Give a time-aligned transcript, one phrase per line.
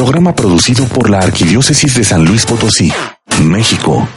[0.00, 2.90] Programa producido por la Arquidiócesis de San Luis Potosí,
[3.42, 4.08] México.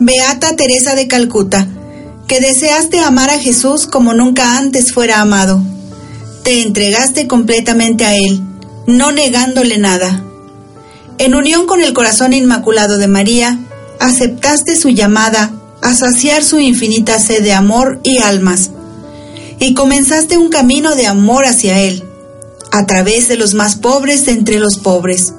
[0.00, 1.68] Beata Teresa de Calcuta,
[2.28, 5.62] que deseaste amar a Jesús como nunca antes fuera amado.
[6.44, 8.40] Te entregaste completamente a Él,
[8.86, 10.24] no negándole nada.
[11.18, 13.58] En unión con el corazón inmaculado de María,
[14.00, 15.52] aceptaste su llamada
[15.82, 18.70] a saciar su infinita sed de amor y almas,
[19.58, 22.04] y comenzaste un camino de amor hacia Él,
[22.70, 25.34] a través de los más pobres de entre los pobres,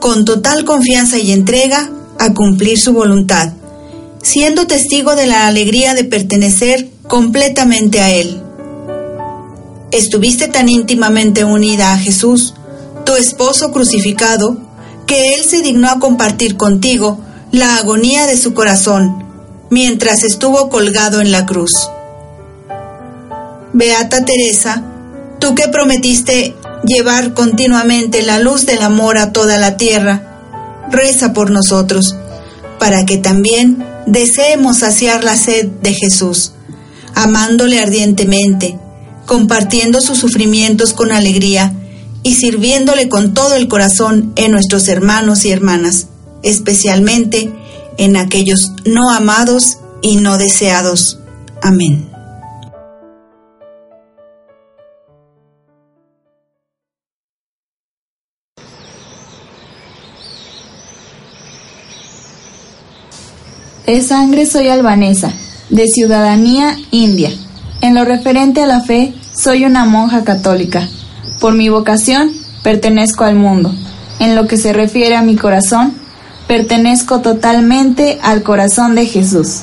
[0.00, 3.52] con total confianza y entrega a cumplir su voluntad,
[4.22, 8.40] siendo testigo de la alegría de pertenecer completamente a Él.
[9.90, 12.54] Estuviste tan íntimamente unida a Jesús,
[13.04, 14.56] tu esposo crucificado,
[15.06, 17.20] que Él se dignó a compartir contigo
[17.52, 19.25] la agonía de su corazón
[19.70, 21.88] mientras estuvo colgado en la cruz.
[23.72, 24.82] Beata Teresa,
[25.38, 26.54] tú que prometiste
[26.84, 32.16] llevar continuamente la luz del amor a toda la tierra, reza por nosotros,
[32.78, 36.52] para que también deseemos saciar la sed de Jesús,
[37.14, 38.78] amándole ardientemente,
[39.26, 41.72] compartiendo sus sufrimientos con alegría
[42.22, 46.06] y sirviéndole con todo el corazón en nuestros hermanos y hermanas,
[46.42, 47.52] especialmente
[47.98, 51.18] en aquellos no amados y no deseados.
[51.62, 52.16] Amén.
[63.86, 65.32] De sangre soy albanesa,
[65.70, 67.30] de ciudadanía india.
[67.80, 70.88] En lo referente a la fe, soy una monja católica.
[71.40, 72.32] Por mi vocación,
[72.64, 73.72] pertenezco al mundo.
[74.18, 75.94] En lo que se refiere a mi corazón,
[76.46, 79.60] pertenezco totalmente al corazón de Jesús.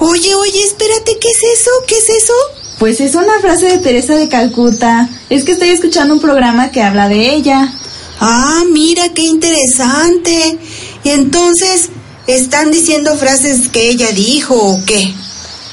[0.00, 1.70] Oye, oye, espérate, ¿qué es eso?
[1.86, 2.32] ¿Qué es eso?
[2.78, 5.08] Pues es una frase de Teresa de Calcuta.
[5.30, 7.72] Es que estoy escuchando un programa que habla de ella.
[8.20, 10.58] Ah, mira, qué interesante.
[11.02, 11.90] Y entonces,
[12.28, 15.14] ¿Están diciendo frases que ella dijo o qué?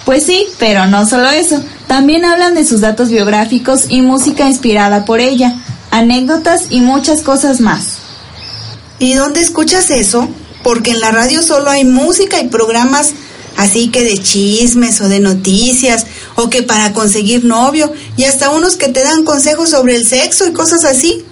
[0.06, 1.62] Pues sí, pero no solo eso.
[1.86, 5.54] También hablan de sus datos biográficos y música inspirada por ella,
[5.92, 7.98] anécdotas y muchas cosas más.
[9.00, 10.30] ¿Y dónde escuchas eso?
[10.66, 13.14] Porque en la radio solo hay música y programas
[13.56, 18.76] así que de chismes o de noticias, o que para conseguir novio, y hasta unos
[18.76, 21.24] que te dan consejos sobre el sexo y cosas así.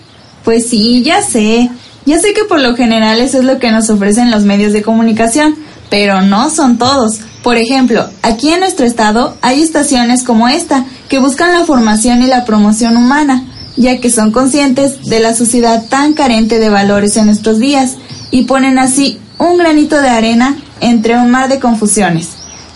[0.43, 1.71] Pues sí, ya sé.
[2.05, 4.83] Ya sé que por lo general eso es lo que nos ofrecen los medios de
[4.83, 5.55] comunicación,
[5.89, 7.19] pero no son todos.
[7.41, 12.27] Por ejemplo, aquí en nuestro estado hay estaciones como esta que buscan la formación y
[12.27, 13.43] la promoción humana,
[13.77, 17.95] ya que son conscientes de la sociedad tan carente de valores en nuestros días
[18.31, 22.29] y ponen así un granito de arena entre un mar de confusiones.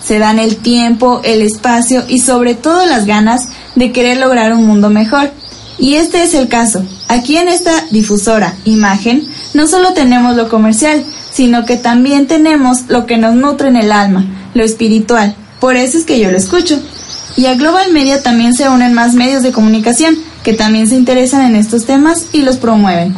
[0.04, 4.66] Se dan el tiempo, el espacio y sobre todo las ganas de querer lograr un
[4.66, 5.32] mundo mejor.
[5.80, 6.84] Y este es el caso.
[7.08, 13.06] Aquí en esta difusora, imagen, no solo tenemos lo comercial, sino que también tenemos lo
[13.06, 15.36] que nos nutre en el alma, lo espiritual.
[15.60, 16.80] Por eso es que yo lo escucho.
[17.36, 21.46] Y a Global Media también se unen más medios de comunicación que también se interesan
[21.46, 23.14] en estos temas y los promueven.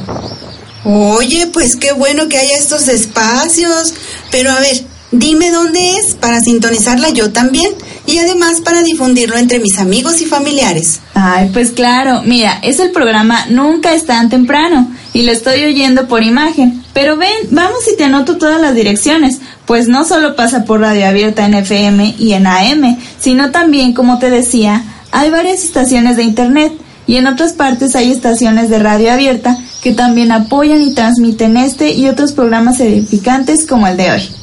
[0.86, 3.94] Oye, pues qué bueno que haya estos espacios.
[4.32, 7.72] Pero a ver, dime dónde es para sintonizarla yo también
[8.06, 11.00] y además para difundirlo entre mis amigos y familiares.
[11.14, 16.08] Ay, pues claro, mira, es el programa Nunca es tan temprano y lo estoy oyendo
[16.08, 16.84] por imagen.
[16.94, 21.08] Pero ven, vamos y te anoto todas las direcciones, pues no solo pasa por radio
[21.08, 26.24] abierta en FM y en AM, sino también, como te decía, hay varias estaciones de
[26.24, 26.74] internet
[27.10, 31.92] y en otras partes hay estaciones de radio abierta que también apoyan y transmiten este
[31.92, 34.39] y otros programas edificantes como el de hoy.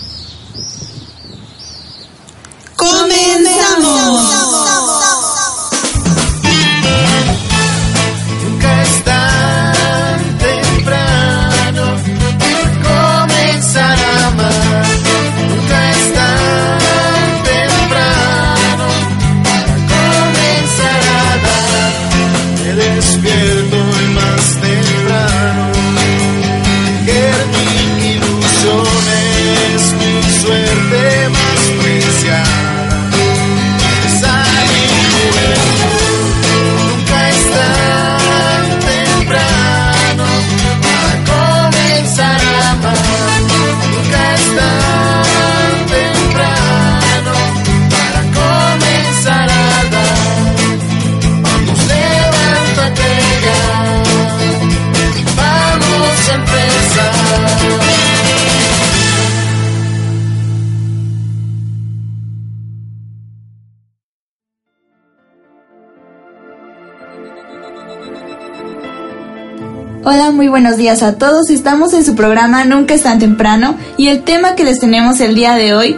[70.67, 71.49] Buenos días a todos.
[71.51, 75.37] Estamos en su programa Nunca es tan temprano y el tema que les tenemos el
[75.37, 75.97] día de hoy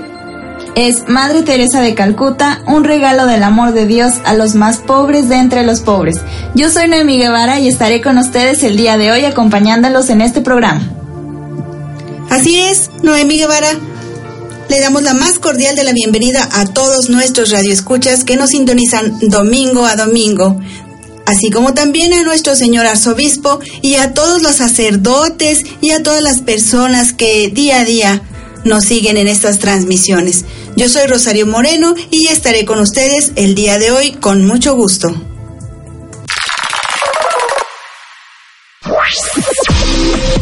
[0.75, 5.31] es Madre Teresa de Calcuta, un regalo del amor de Dios a los más pobres
[5.31, 6.21] de entre los pobres.
[6.55, 10.43] Yo soy Noemí Guevara y estaré con ustedes el día de hoy acompañándolos en este
[10.43, 10.83] programa.
[12.29, 13.71] Así es, Noemí Guevara.
[14.69, 19.19] Le damos la más cordial de la bienvenida a todos nuestros radioescuchas que nos sintonizan
[19.31, 20.61] domingo a domingo
[21.29, 26.23] así como también a nuestro señor arzobispo y a todos los sacerdotes y a todas
[26.23, 28.23] las personas que día a día
[28.65, 30.47] nos siguen en estas transmisiones.
[30.75, 35.15] Yo soy Rosario Moreno y estaré con ustedes el día de hoy con mucho gusto.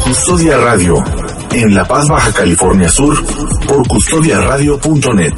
[0.05, 1.03] Custodia Radio,
[1.51, 3.25] en La Paz, Baja California Sur,
[3.67, 5.33] por custodiaradio.net.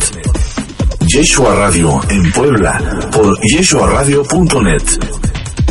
[1.08, 5.19] Yeshua Radio, en Puebla, por yeshuaradio.net.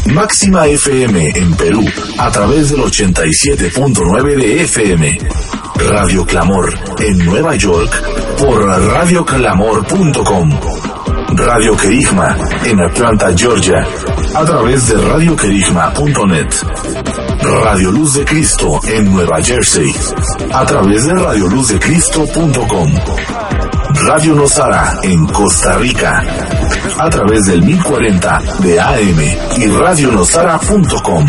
[0.06, 1.84] Máxima FM en Perú
[2.18, 5.18] a través del 87.9 de FM.
[5.90, 8.02] Radio Clamor en Nueva York
[8.38, 10.50] por radioclamor.com.
[11.34, 13.86] Radio Querigma en Atlanta, Georgia
[14.34, 16.54] a través de radioquerigma.net.
[17.62, 19.94] Radio Luz de Cristo en Nueva Jersey
[20.52, 22.92] a través de radioluzdecristo.com.
[24.06, 26.57] Radio Nosara en Costa Rica
[26.98, 29.20] a través del 1040 de AM
[29.56, 31.26] y radionosara.com.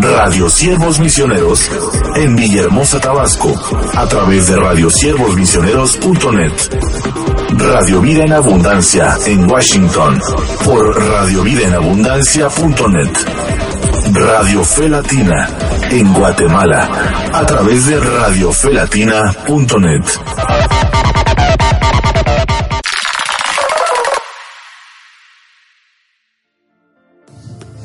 [0.00, 1.70] Radio Siervos Misioneros
[2.16, 3.54] en Villahermosa, Tabasco,
[3.94, 6.52] a través de radiosiervosmisioneros.net.
[7.56, 10.20] Radio Vida en Abundancia en Washington
[10.64, 13.10] por radiovidaenabundancia.net.
[14.12, 15.48] Radio Fe Latina
[15.90, 16.88] en Guatemala
[17.32, 20.93] a través de radiofelatina.net.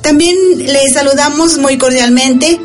[0.09, 2.59] También les saludamos muy cordialmente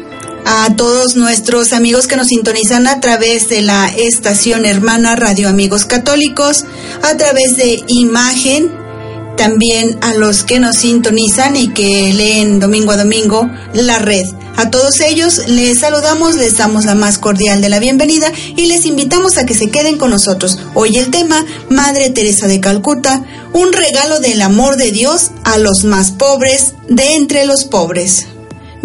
[0.46, 5.84] a todos nuestros amigos que nos sintonizan a través de la estación hermana Radio Amigos
[5.84, 6.64] Católicos,
[7.02, 8.72] a través de imagen,
[9.36, 14.26] también a los que nos sintonizan y que leen domingo a domingo la red.
[14.56, 18.86] A todos ellos les saludamos, les damos la más cordial de la bienvenida y les
[18.86, 20.58] invitamos a que se queden con nosotros.
[20.74, 25.84] Hoy el tema, Madre Teresa de Calcuta, un regalo del amor de Dios a los
[25.84, 28.26] más pobres de entre los pobres.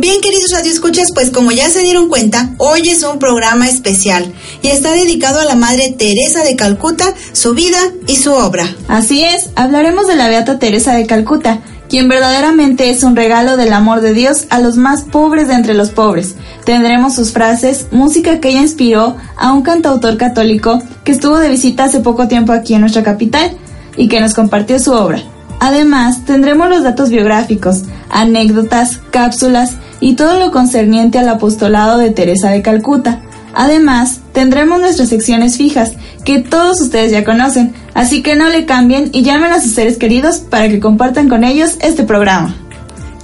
[0.02, 4.32] Bien, queridos radioescuchas, pues como ya se dieron cuenta, hoy es un programa especial
[4.62, 8.64] y está dedicado a la Madre Teresa de Calcuta, su vida y su obra.
[8.88, 11.60] Así es, hablaremos de la Beata Teresa de Calcuta,
[11.90, 15.74] quien verdaderamente es un regalo del amor de Dios a los más pobres de entre
[15.74, 16.36] los pobres.
[16.64, 21.84] Tendremos sus frases, música que ella inspiró a un cantautor católico que estuvo de visita
[21.84, 23.52] hace poco tiempo aquí en nuestra capital
[23.98, 25.22] y que nos compartió su obra.
[25.60, 32.50] Además, tendremos los datos biográficos, anécdotas, cápsulas y todo lo concerniente al apostolado de Teresa
[32.50, 33.22] de Calcuta.
[33.54, 35.94] Además, tendremos nuestras secciones fijas,
[36.24, 39.98] que todos ustedes ya conocen, así que no le cambien y llamen a sus seres
[39.98, 42.56] queridos para que compartan con ellos este programa.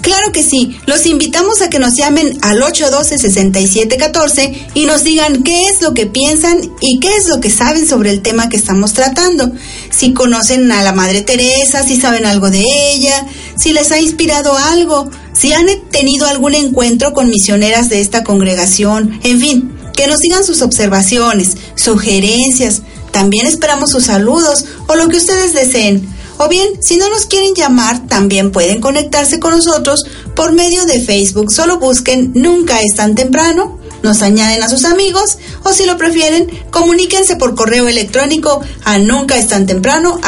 [0.06, 5.66] Claro que sí, los invitamos a que nos llamen al 812-6714 y nos digan qué
[5.66, 8.94] es lo que piensan y qué es lo que saben sobre el tema que estamos
[8.94, 9.52] tratando.
[9.90, 13.26] Si conocen a la Madre Teresa, si saben algo de ella,
[13.58, 19.20] si les ha inspirado algo, si han tenido algún encuentro con misioneras de esta congregación,
[19.24, 25.18] en fin, que nos sigan sus observaciones, sugerencias, también esperamos sus saludos o lo que
[25.18, 26.15] ustedes deseen.
[26.38, 31.00] O bien, si no nos quieren llamar, también pueden conectarse con nosotros por medio de
[31.00, 31.52] Facebook.
[31.52, 36.48] Solo busquen Nunca es tan temprano, nos añaden a sus amigos o si lo prefieren,
[36.72, 40.20] comuníquense por correo electrónico a nunca es tan temprano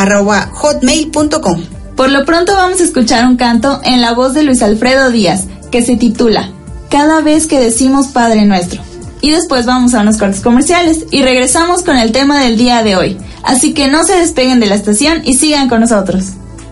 [0.54, 1.66] hotmail.com.
[1.96, 5.46] Por lo pronto vamos a escuchar un canto en la voz de Luis Alfredo Díaz
[5.72, 6.52] que se titula
[6.90, 8.87] Cada vez que decimos Padre Nuestro
[9.22, 12.96] y después vamos a unos cortes comerciales y regresamos con el tema del día de
[12.96, 13.18] hoy.
[13.44, 16.26] Así que no se despeguen de la estación y sigan con nosotros.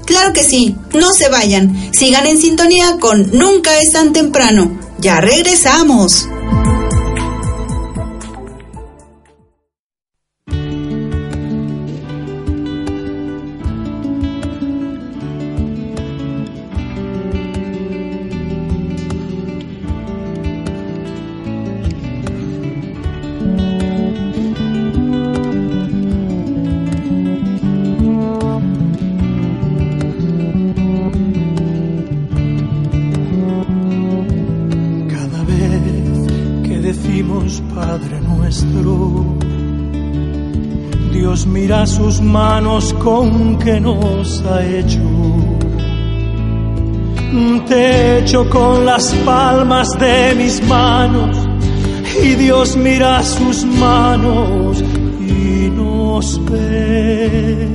[0.06, 4.80] Claro que sí, no se vayan, sigan en sintonía con Nunca es tan temprano.
[5.00, 6.28] Ya regresamos.
[42.22, 45.00] Manos con que nos ha hecho.
[47.68, 51.36] Te echo con las palmas de mis manos
[52.24, 54.82] y Dios mira sus manos
[55.20, 57.68] y nos ve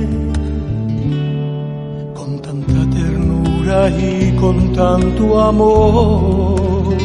[2.15, 6.97] con tanta ternura y con tanto amor.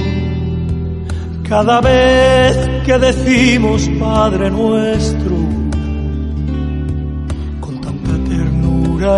[1.48, 5.25] Cada vez que decimos Padre nuestro,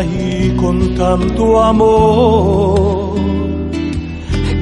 [0.03, 3.19] y con tanto amor,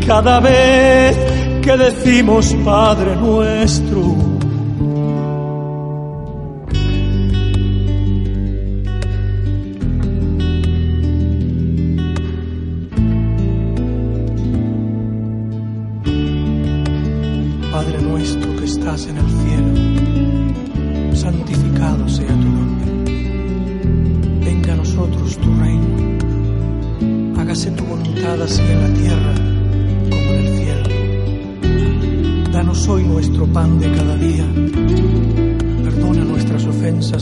[0.06, 1.16] cada vez
[1.62, 4.25] que decimos Padre nuestro.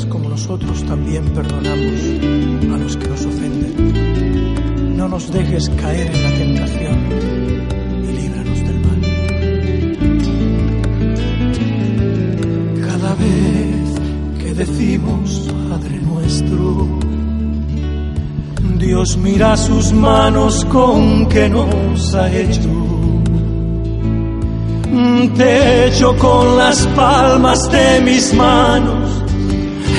[0.08, 2.00] Como nosotros también perdonamos
[2.72, 4.96] a los que nos ofenden.
[4.96, 6.98] No nos dejes caer en la tentación
[8.02, 9.00] y líbranos del mal.
[12.80, 14.00] Cada vez
[14.42, 16.88] que decimos Padre nuestro,
[18.78, 22.70] Dios mira sus manos con que nos ha hecho.
[25.36, 29.03] Te echo con las palmas de mis manos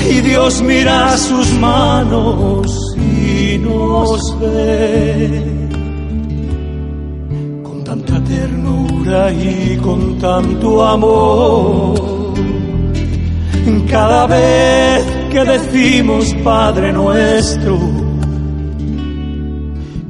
[0.09, 5.43] y Dios mira sus manos y nos ve
[7.63, 12.33] con tanta ternura y con tanto amor.
[13.89, 17.77] Cada vez que decimos Padre nuestro,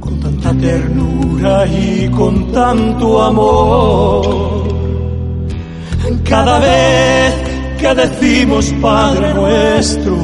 [0.00, 4.66] con tanta ternura y con tanto amor.
[6.24, 7.45] Cada vez
[7.86, 10.16] que decimos Padre nuestro,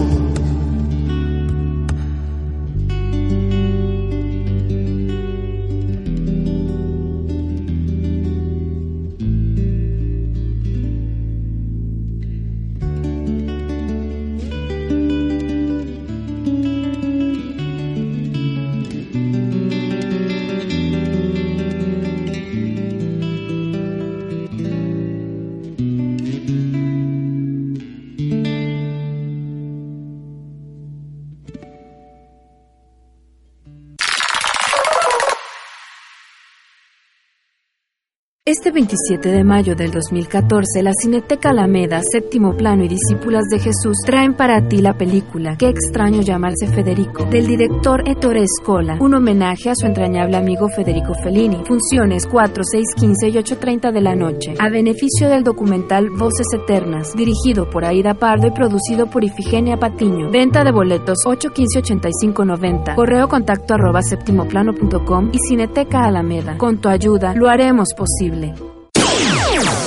[38.54, 43.96] Este 27 de mayo del 2014, la Cineteca Alameda, Séptimo Plano y Discípulas de Jesús
[44.04, 49.70] traen para ti la película Qué extraño llamarse Federico, del director Ettore Scola, un homenaje
[49.70, 51.64] a su entrañable amigo Federico Fellini.
[51.64, 57.14] Funciones 4, 6, 15 y 8.30 de la noche, a beneficio del documental Voces Eternas,
[57.16, 60.30] dirigido por Aida Pardo y producido por Ifigenia Patiño.
[60.30, 62.96] Venta de boletos 8, 15, 85, 90.
[62.96, 66.58] Correo contacto arroba septimoplano.com y Cineteca Alameda.
[66.58, 68.41] Con tu ayuda, lo haremos posible.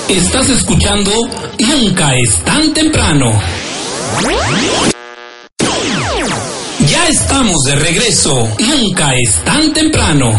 [0.08, 1.10] Estás escuchando
[1.58, 3.32] Nunca es tan temprano.
[6.88, 8.48] Ya estamos de regreso.
[8.58, 10.30] Nunca es tan temprano.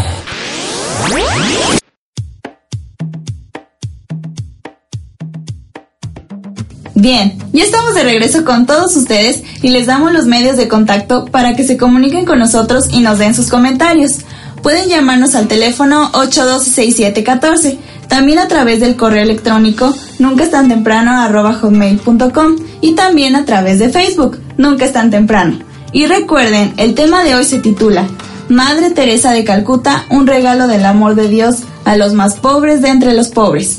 [6.94, 11.26] Bien, ya estamos de regreso con todos ustedes y les damos los medios de contacto
[11.26, 14.18] para que se comuniquen con nosotros y nos den sus comentarios.
[14.62, 17.78] Pueden llamarnos al teléfono 812-6714,
[18.08, 21.12] también a través del correo electrónico nunca es tan temprano
[21.60, 25.58] hotmail.com y también a través de Facebook, nunca es tan temprano.
[25.92, 28.06] Y recuerden, el tema de hoy se titula
[28.48, 32.88] Madre Teresa de Calcuta, un regalo del amor de Dios a los más pobres de
[32.88, 33.78] entre los pobres.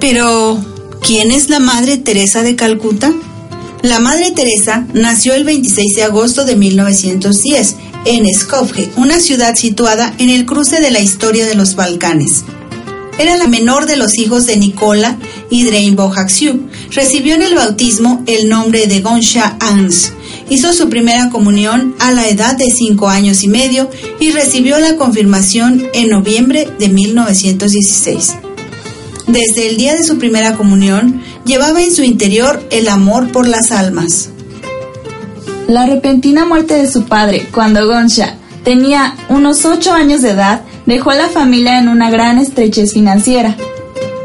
[0.00, 0.58] Pero,
[1.00, 3.12] ¿quién es la Madre Teresa de Calcuta?
[3.82, 10.14] La Madre Teresa nació el 26 de agosto de 1910 en Skopje, una ciudad situada
[10.18, 12.44] en el cruce de la historia de los Balcanes.
[13.18, 15.16] Era la menor de los hijos de Nicola
[15.48, 16.68] y Drein Bojaxiu.
[16.90, 20.12] Recibió en el bautismo el nombre de Gonsha Ans.
[20.50, 24.96] Hizo su primera comunión a la edad de cinco años y medio y recibió la
[24.96, 28.34] confirmación en noviembre de 1916.
[29.28, 33.70] Desde el día de su primera comunión, llevaba en su interior el amor por las
[33.70, 34.30] almas.
[35.68, 41.10] La repentina muerte de su padre, cuando Gonsha tenía unos ocho años de edad, dejó
[41.10, 43.56] a la familia en una gran estrechez financiera.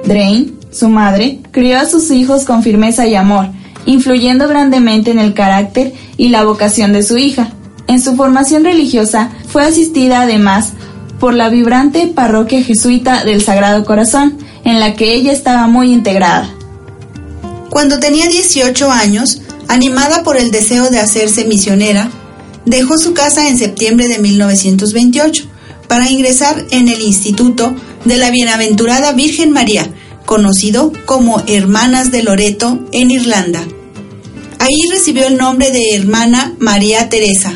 [0.06, 3.50] Drain, su madre, crió a sus hijos con firmeza y amor,
[3.86, 7.54] influyendo grandemente en el carácter y la vocación de su hija.
[7.88, 10.74] En su formación religiosa fue asistida además
[11.20, 16.50] por la vibrante parroquia jesuita del Sagrado Corazón, en la que ella estaba muy integrada.
[17.70, 22.10] Cuando tenía 18 años, animada por el deseo de hacerse misionera,
[22.66, 25.49] dejó su casa en septiembre de 1928
[25.90, 29.92] para ingresar en el Instituto de la Bienaventurada Virgen María,
[30.26, 33.68] conocido como Hermanas de Loreto en Irlanda.
[34.60, 37.52] Ahí recibió el nombre de hermana María Teresa.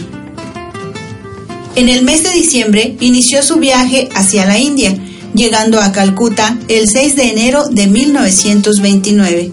[1.75, 4.97] En el mes de diciembre inició su viaje hacia la India,
[5.35, 9.51] llegando a Calcuta el 6 de enero de 1929.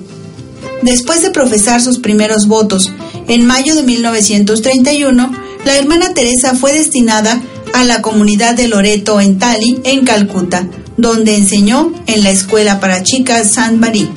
[0.82, 2.90] Después de profesar sus primeros votos
[3.28, 5.32] en mayo de 1931,
[5.66, 7.42] la hermana Teresa fue destinada
[7.74, 13.02] a la comunidad de Loreto en Tali, en Calcuta, donde enseñó en la escuela para
[13.02, 14.08] chicas Saint Marie.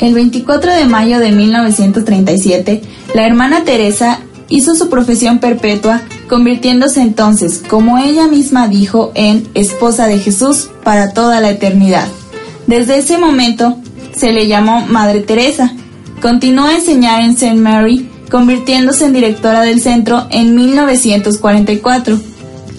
[0.00, 2.82] El 24 de mayo de 1937,
[3.14, 10.06] la hermana Teresa hizo su profesión perpetua, convirtiéndose entonces, como ella misma dijo, en esposa
[10.06, 12.08] de Jesús para toda la eternidad.
[12.66, 13.78] Desde ese momento
[14.14, 15.72] se le llamó Madre Teresa.
[16.20, 17.54] Continuó a enseñar en St.
[17.54, 22.29] Mary, convirtiéndose en directora del centro en 1944.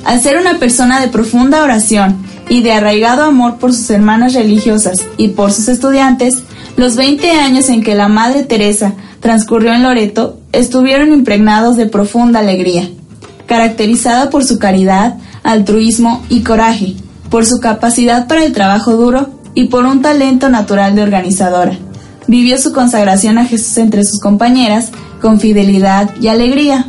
[0.05, 2.17] Al ser una persona de profunda oración
[2.49, 6.43] y de arraigado amor por sus hermanas religiosas y por sus estudiantes,
[6.75, 12.39] los 20 años en que la Madre Teresa transcurrió en Loreto estuvieron impregnados de profunda
[12.39, 12.89] alegría,
[13.45, 16.95] caracterizada por su caridad, altruismo y coraje,
[17.29, 21.77] por su capacidad para el trabajo duro y por un talento natural de organizadora.
[22.27, 24.91] Vivió su consagración a Jesús entre sus compañeras
[25.21, 26.87] con fidelidad y alegría.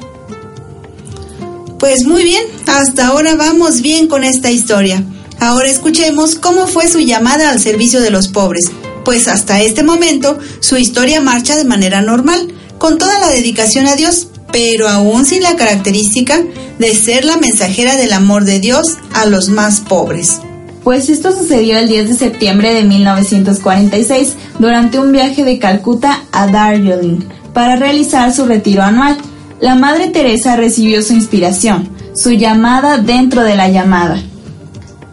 [1.82, 5.02] Pues muy bien, hasta ahora vamos bien con esta historia.
[5.40, 8.70] Ahora escuchemos cómo fue su llamada al servicio de los pobres,
[9.04, 13.96] pues hasta este momento su historia marcha de manera normal, con toda la dedicación a
[13.96, 16.40] Dios, pero aún sin la característica
[16.78, 20.38] de ser la mensajera del amor de Dios a los más pobres.
[20.84, 26.46] Pues esto sucedió el 10 de septiembre de 1946 durante un viaje de Calcuta a
[26.46, 29.18] Darjeeling para realizar su retiro anual.
[29.62, 34.20] La Madre Teresa recibió su inspiración, su llamada dentro de la llamada.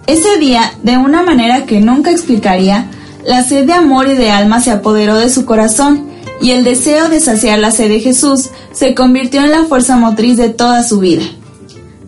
[0.08, 2.90] Ese día, de una manera que nunca explicaría,
[3.24, 6.08] la sed de amor y de alma se apoderó de su corazón
[6.42, 10.36] y el deseo de saciar la sed de Jesús se convirtió en la fuerza motriz
[10.36, 11.26] de toda su vida.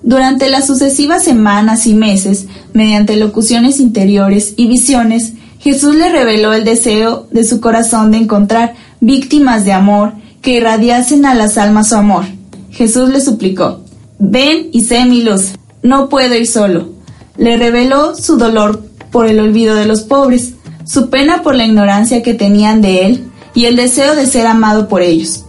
[0.02, 6.64] Durante las sucesivas semanas y meses, mediante locuciones interiores y visiones, Jesús le reveló el
[6.64, 11.96] deseo de su corazón de encontrar víctimas de amor que irradiasen a las almas su
[11.96, 12.26] amor.
[12.72, 13.82] Jesús le suplicó,
[14.20, 15.52] ven y sé mi luz,
[15.84, 16.90] no puedo ir solo.
[17.38, 20.54] Le reveló su dolor por el olvido de los pobres,
[20.86, 24.88] su pena por la ignorancia que tenían de él y el deseo de ser amado
[24.88, 25.46] por ellos.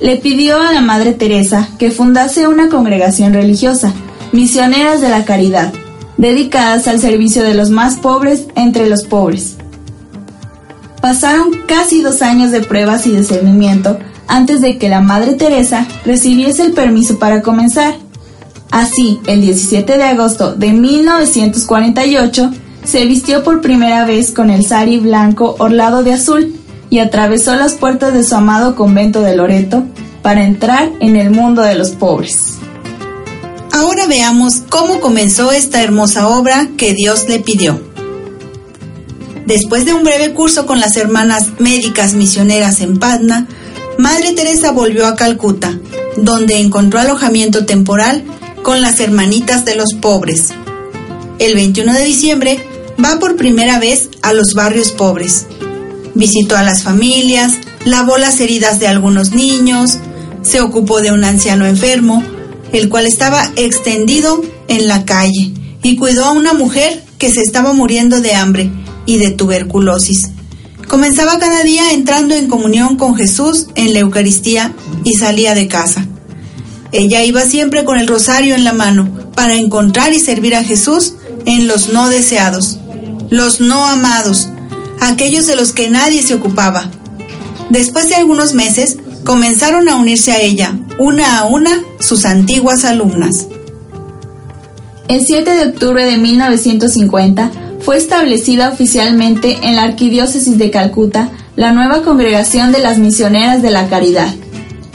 [0.00, 3.92] Le pidió a la Madre Teresa que fundase una congregación religiosa,
[4.32, 5.72] Misioneras de la Caridad,
[6.18, 9.56] dedicadas al servicio de los más pobres entre los pobres.
[11.00, 16.62] Pasaron casi dos años de pruebas y discernimiento antes de que la Madre Teresa recibiese
[16.62, 17.96] el permiso para comenzar.
[18.70, 22.50] Así, el 17 de agosto de 1948,
[22.84, 26.54] se vistió por primera vez con el sari blanco orlado de azul
[26.88, 29.84] y atravesó las puertas de su amado convento de Loreto
[30.22, 32.54] para entrar en el mundo de los pobres.
[33.72, 37.80] Ahora veamos cómo comenzó esta hermosa obra que Dios le pidió.
[39.46, 43.46] Después de un breve curso con las hermanas médicas misioneras en Patna,
[43.98, 45.78] Madre Teresa volvió a Calcuta,
[46.18, 48.24] donde encontró alojamiento temporal
[48.62, 50.48] con las hermanitas de los pobres.
[51.38, 52.64] El 21 de diciembre
[53.02, 55.46] va por primera vez a los barrios pobres.
[56.14, 57.54] Visitó a las familias,
[57.84, 59.98] lavó las heridas de algunos niños,
[60.42, 62.22] se ocupó de un anciano enfermo,
[62.72, 67.72] el cual estaba extendido en la calle, y cuidó a una mujer que se estaba
[67.72, 68.70] muriendo de hambre
[69.06, 70.30] y de tuberculosis.
[70.88, 74.72] Comenzaba cada día entrando en comunión con Jesús en la Eucaristía
[75.04, 76.06] y salía de casa.
[76.92, 81.14] Ella iba siempre con el rosario en la mano para encontrar y servir a Jesús
[81.44, 82.78] en los no deseados,
[83.30, 84.48] los no amados,
[85.00, 86.90] aquellos de los que nadie se ocupaba.
[87.70, 93.48] Después de algunos meses, comenzaron a unirse a ella, una a una, sus antiguas alumnas.
[95.08, 101.72] El 7 de octubre de 1950 fue establecida oficialmente en la Arquidiócesis de Calcuta la
[101.72, 104.32] nueva Congregación de las Misioneras de la Caridad.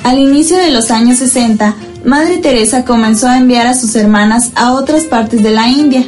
[0.04, 4.74] Al inicio de los años 60, Madre Teresa comenzó a enviar a sus hermanas a
[4.74, 6.06] otras partes de la India.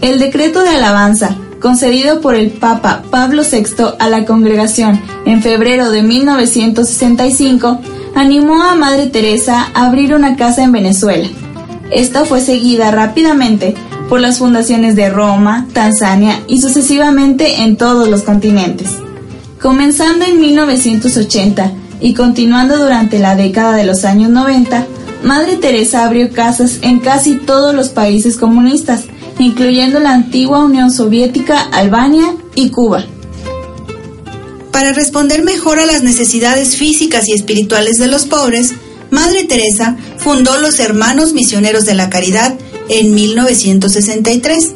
[0.00, 5.90] El decreto de alabanza, concedido por el Papa Pablo VI a la congregación en febrero
[5.90, 7.80] de 1965,
[8.14, 11.28] animó a Madre Teresa a abrir una casa en Venezuela.
[11.90, 13.74] Esta fue seguida rápidamente
[14.08, 18.90] por las fundaciones de Roma, Tanzania y sucesivamente en todos los continentes.
[19.60, 24.86] Comenzando en 1980 y continuando durante la década de los años 90,
[25.22, 29.04] Madre Teresa abrió casas en casi todos los países comunistas,
[29.38, 33.04] incluyendo la antigua Unión Soviética, Albania y Cuba.
[34.70, 38.74] Para responder mejor a las necesidades físicas y espirituales de los pobres,
[39.10, 42.54] Madre Teresa fundó los Hermanos Misioneros de la Caridad
[42.88, 44.72] en 1963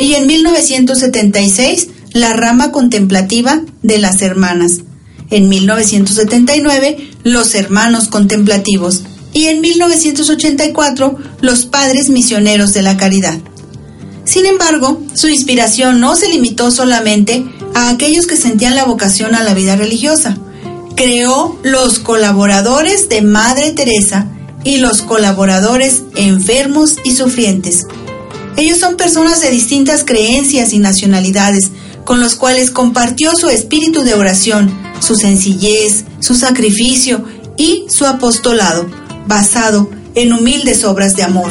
[0.00, 4.80] y en 1976 la rama contemplativa de las Hermanas.
[5.30, 9.02] En 1979 los Hermanos Contemplativos
[9.32, 13.38] y en 1984 los Padres Misioneros de la Caridad.
[14.24, 19.42] Sin embargo, su inspiración no se limitó solamente a aquellos que sentían la vocación a
[19.42, 20.38] la vida religiosa.
[20.96, 24.28] Creó los colaboradores de Madre Teresa
[24.64, 27.86] y los colaboradores enfermos y sufrientes.
[28.56, 31.70] Ellos son personas de distintas creencias y nacionalidades,
[32.04, 37.24] con los cuales compartió su espíritu de oración, su sencillez, su sacrificio
[37.56, 38.86] y su apostolado,
[39.26, 41.50] basado en humildes obras de amor.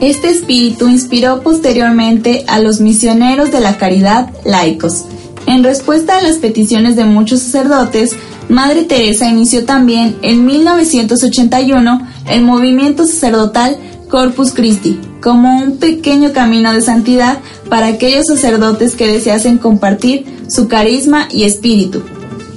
[0.00, 5.04] Este espíritu inspiró posteriormente a los misioneros de la caridad laicos.
[5.46, 8.12] En respuesta a las peticiones de muchos sacerdotes,
[8.48, 13.76] Madre Teresa inició también en 1981 el movimiento sacerdotal
[14.08, 20.66] Corpus Christi, como un pequeño camino de santidad para aquellos sacerdotes que deseasen compartir su
[20.66, 22.02] carisma y espíritu.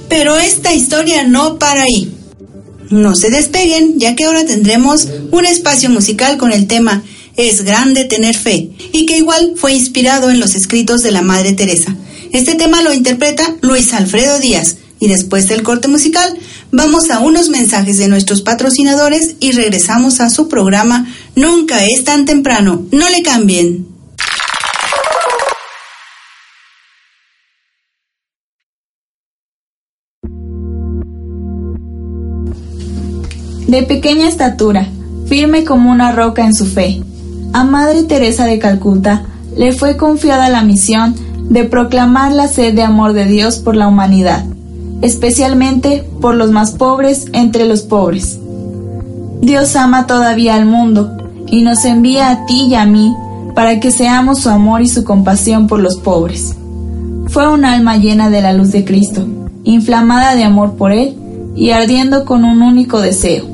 [0.08, 2.14] Pero esta historia no para ahí.
[2.88, 7.02] No se despeguen, ya que ahora tendremos un espacio musical con el tema
[7.34, 11.52] Es grande tener fe, y que igual fue inspirado en los escritos de la Madre
[11.54, 11.96] Teresa.
[12.32, 16.38] Este tema lo interpreta Luis Alfredo Díaz, y después del corte musical
[16.70, 22.24] vamos a unos mensajes de nuestros patrocinadores y regresamos a su programa Nunca es tan
[22.24, 23.88] temprano, no le cambien.
[33.66, 34.88] De pequeña estatura,
[35.26, 37.02] firme como una roca en su fe,
[37.52, 41.16] a Madre Teresa de Calcuta le fue confiada la misión
[41.50, 44.44] de proclamar la sed de amor de Dios por la humanidad,
[45.02, 48.38] especialmente por los más pobres entre los pobres.
[49.40, 51.10] Dios ama todavía al mundo
[51.48, 53.12] y nos envía a ti y a mí
[53.54, 56.56] para que seamos su amor y su compasión por los pobres.
[57.28, 59.26] Fue un alma llena de la luz de Cristo,
[59.64, 61.16] inflamada de amor por Él
[61.54, 63.44] y ardiendo con un único deseo,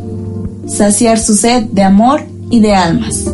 [0.67, 3.25] saciar su sed de amor y de almas.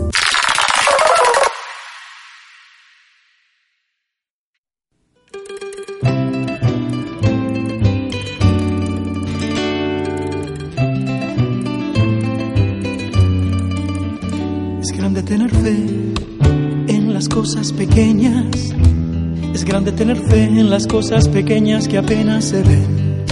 [19.95, 23.23] Tener fe en las cosas pequeñas que apenas se ven.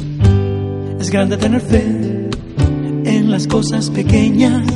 [1.01, 2.31] Es grande tener fe
[3.05, 4.66] en las cosas pequeñas.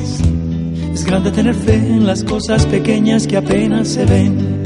[0.93, 4.65] Es grande tener fe en las cosas pequeñas que apenas se ven.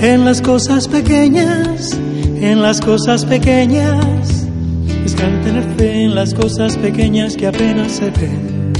[0.00, 1.98] En las cosas pequeñas,
[2.40, 4.46] en las cosas pequeñas.
[5.04, 8.72] Es grande tener fe en las cosas pequeñas que apenas se ven.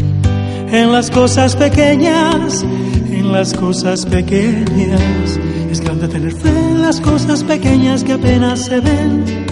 [0.70, 2.64] En las cosas pequeñas,
[3.10, 5.40] en las cosas pequeñas.
[5.70, 9.45] Es grande tener fe las cosas pequeñas que apenas se ven.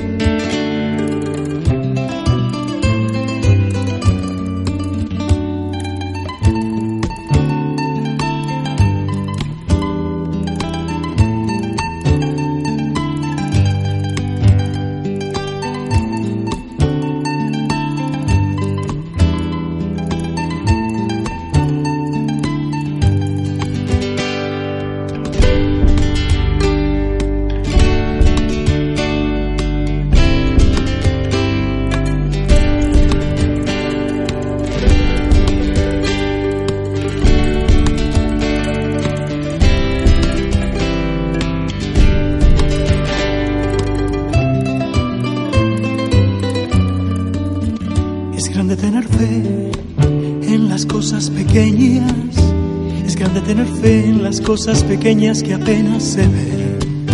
[53.45, 57.07] Tener fe en las cosas pequeñas que apenas se ven.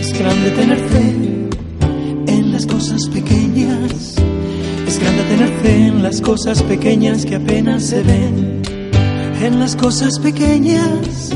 [0.00, 4.16] Es grande tener fe en las cosas pequeñas.
[4.86, 8.62] Es grande tener fe en las cosas pequeñas que apenas se ven.
[9.42, 11.30] En las cosas pequeñas,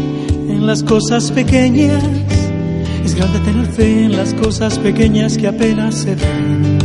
[0.48, 2.02] en las cosas pequeñas.
[3.04, 6.82] Es grande tener fe en las cosas pequeñas que apenas se ven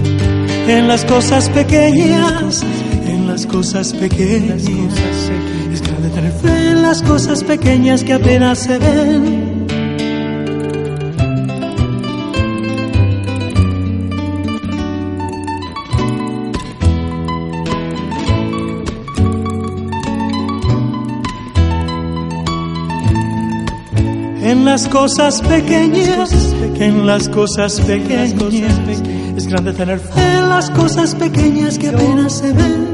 [0.67, 2.61] en las cosas pequeñas,
[3.05, 4.63] en las cosas pequeñas.
[6.87, 9.67] Las cosas pequeñas que apenas se ven.
[24.43, 28.33] En las cosas pequeñas, en las cosas pequeñas,
[29.35, 32.86] es grande tener fe en las cosas pequeñas que apenas se ven.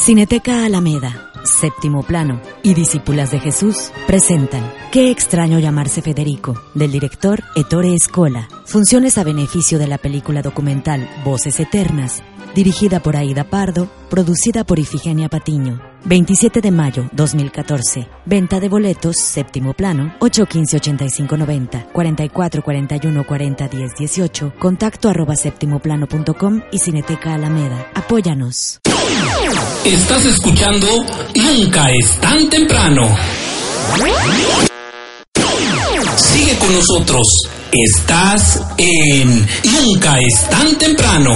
[0.00, 7.42] Cineteca Alameda, Séptimo Plano y Discípulas de Jesús presentan Qué extraño llamarse Federico, del director
[7.54, 8.48] Ettore Escola.
[8.64, 12.22] Funciones a beneficio de la película documental Voces Eternas,
[12.54, 15.82] dirigida por Aida Pardo, producida por Ifigenia Patiño.
[16.06, 18.08] 27 de mayo 2014.
[18.24, 27.90] Venta de boletos, séptimo plano, 815-8590, 4441-401018, contacto arroba séptimoplano.com y Cineteca Alameda.
[27.94, 28.80] Apóyanos.
[29.84, 30.86] Estás escuchando
[31.34, 33.16] Nunca es tan temprano.
[36.16, 37.26] Sigue con nosotros.
[37.72, 41.30] Estás en Nunca es tan temprano.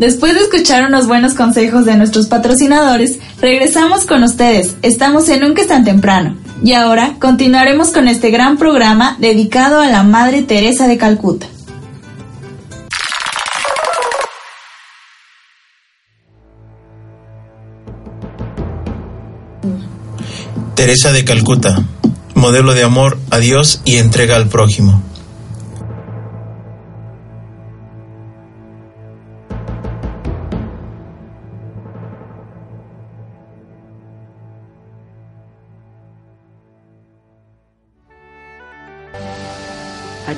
[0.00, 4.76] Después de escuchar unos buenos consejos de nuestros patrocinadores, regresamos con ustedes.
[4.80, 6.38] Estamos en Nunca es tan temprano.
[6.64, 11.48] Y ahora continuaremos con este gran programa dedicado a la Madre Teresa de Calcuta.
[20.76, 21.84] Teresa de Calcuta,
[22.34, 25.02] modelo de amor a Dios y entrega al prójimo.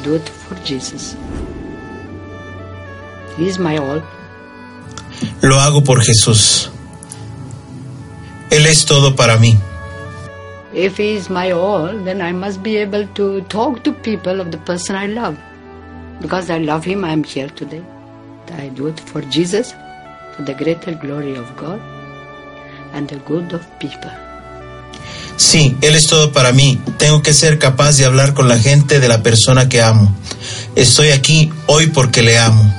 [0.03, 1.17] I do it for Jesus.
[3.37, 4.03] He is my all.
[5.43, 6.71] Lo hago por Jesús.
[8.51, 9.57] Él es todo para mí.
[10.75, 14.51] If he is my all, then I must be able to talk to people of
[14.51, 15.39] the person I love.
[16.21, 17.85] Because I love him, I am here today.
[18.55, 19.73] I do it for Jesus,
[20.35, 21.81] for the greater glory of God
[22.93, 24.11] and the good of people.
[25.37, 26.81] Sí, Él es todo para mí.
[26.99, 30.15] Tengo que ser capaz de hablar con la gente de la persona que amo.
[30.77, 32.75] Estoy aquí hoy porque le amo.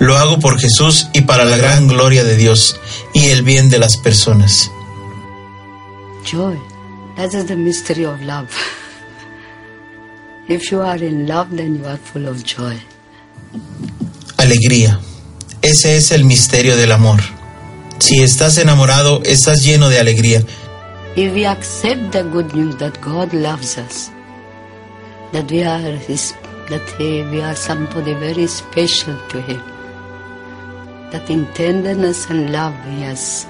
[0.00, 2.78] Lo hago por Jesús y para la gran gloria de Dios
[3.14, 4.70] y el bien de las personas.
[6.24, 6.58] Joy.
[7.16, 8.48] That is the mystery of love.
[10.48, 12.78] if you are in love, then you are full of joy.
[14.36, 15.00] Alegría.
[15.62, 17.20] Ese es el misterio del amor.
[17.98, 20.44] Si estás enamorado, estás lleno de alegría.
[21.20, 24.08] If we accept the good news that God loves us,
[25.32, 26.32] that we are His,
[26.68, 29.58] that he, we are somebody very special to Him,
[31.10, 33.48] that in tenderness and love He has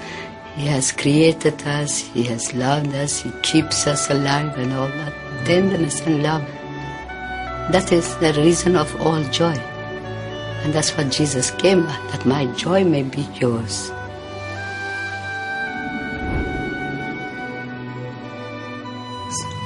[0.55, 5.13] He has created us, He has loved us, He keeps us alive, and all that
[5.45, 6.47] tenderness and love.
[7.71, 9.59] That is the reason of all joy.
[10.65, 13.93] And that's what Jesus came, that my joy may be yours.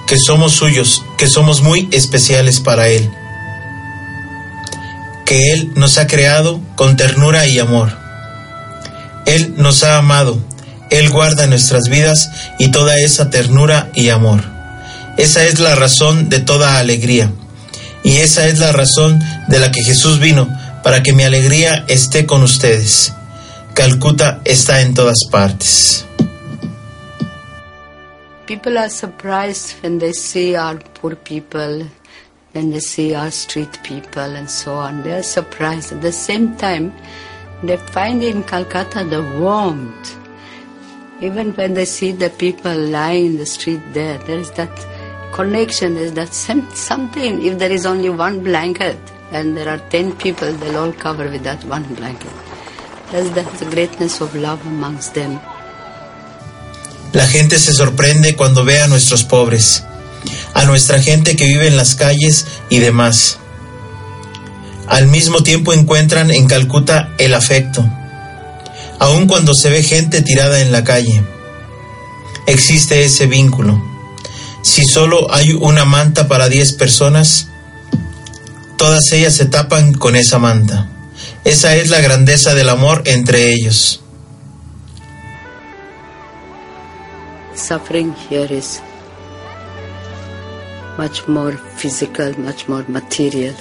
[0.06, 3.10] Que somos suyos, que somos muy especiales para Él,
[5.24, 7.96] que Él nos ha creado con ternura y amor.
[9.26, 10.38] Él nos ha amado,
[10.90, 14.42] Él guarda nuestras vidas y toda esa ternura y amor.
[15.16, 17.30] Esa es la razón de toda alegría.
[18.02, 20.48] Y esa es la razón de la que Jesús vino,
[20.82, 23.12] para que mi alegría esté con ustedes.
[23.74, 26.04] Calcuta está en todas partes.
[28.52, 31.86] People are surprised when they see our poor people,
[32.52, 35.02] when they see our street people and so on.
[35.02, 35.94] They are surprised.
[35.94, 36.92] At the same time,
[37.62, 40.18] they find in Calcutta the warmth.
[41.22, 44.86] Even when they see the people lying in the street there, there is that
[45.32, 47.42] connection, there is that something.
[47.42, 48.98] If there is only one blanket,
[49.30, 52.34] and there are ten people, they'll all cover with that one blanket.
[53.12, 55.40] That's, that's the greatness of love amongst them.
[57.12, 59.84] La gente se sorprende cuando ve a nuestros pobres,
[60.54, 63.38] a nuestra gente que vive en las calles y demás.
[64.88, 67.84] Al mismo tiempo encuentran en Calcuta el afecto,
[68.98, 71.22] aun cuando se ve gente tirada en la calle.
[72.46, 73.82] Existe ese vínculo.
[74.62, 77.48] Si solo hay una manta para 10 personas,
[78.78, 80.88] todas ellas se tapan con esa manta.
[81.44, 84.01] Esa es la grandeza del amor entre ellos.
[87.54, 88.80] Suffering here is
[90.96, 93.54] much more physical, much more material.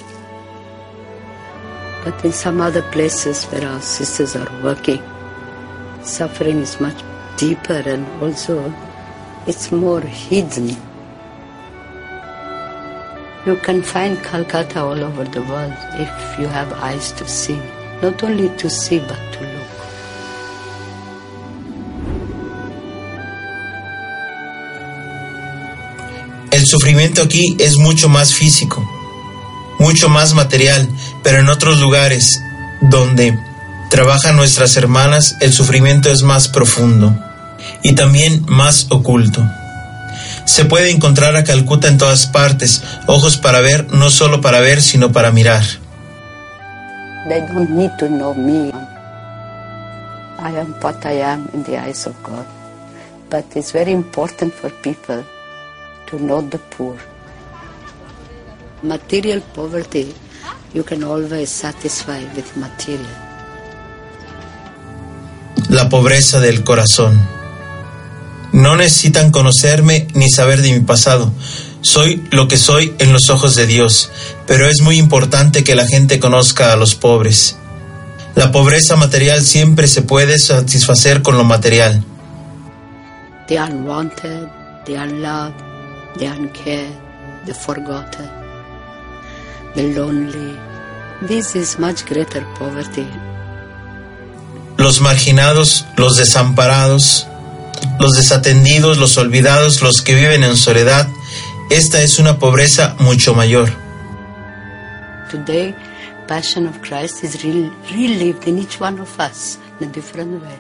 [2.03, 5.01] But in some other places where our sisters are working,
[6.03, 7.03] suffering is much
[7.37, 8.73] deeper and also
[9.45, 10.69] it's more hidden.
[13.45, 17.59] You can find Calcutta all over the world if you have eyes to see.
[18.01, 19.60] Not only to see, but to look.
[26.61, 28.87] El sufrimiento aquí es mucho más físico,
[29.79, 30.87] mucho más material,
[31.23, 32.39] pero en otros lugares
[32.81, 33.35] donde
[33.89, 37.17] trabajan nuestras hermanas el sufrimiento es más profundo
[37.81, 39.43] y también más oculto.
[40.45, 44.83] Se puede encontrar a Calcuta en todas partes, ojos para ver, no solo para ver,
[44.83, 45.63] sino para mirar.
[47.27, 48.71] They don't need to know me.
[50.37, 52.45] I am what I am in the eyes of God.
[53.31, 55.25] But it's very important for people
[56.11, 56.97] to know the poor.
[58.83, 60.13] Material poverty,
[60.73, 63.07] you can always satisfy with material.
[65.69, 67.19] La pobreza del corazón.
[68.51, 71.31] No necesitan conocerme ni saber de mi pasado.
[71.81, 74.11] Soy lo que soy en los ojos de Dios,
[74.45, 77.55] pero es muy importante que la gente conozca a los pobres.
[78.35, 82.03] La pobreza material siempre se puede satisfacer con lo material.
[83.47, 84.47] The unwanted,
[84.85, 85.70] the unloved,
[86.17, 86.93] the uncared,
[87.45, 88.29] the forgotten,
[89.75, 90.57] the lonely.
[91.21, 93.07] This is much greater poverty.
[94.77, 97.27] Los marginados, los desamparados,
[97.99, 101.07] los desatendidos, los olvidados, los que viven en soledad,
[101.69, 103.71] esta es una pobreza mucho mayor.
[105.29, 105.75] Today,
[106.27, 110.57] Passion of Christ is re- relived in each one of us in a different way.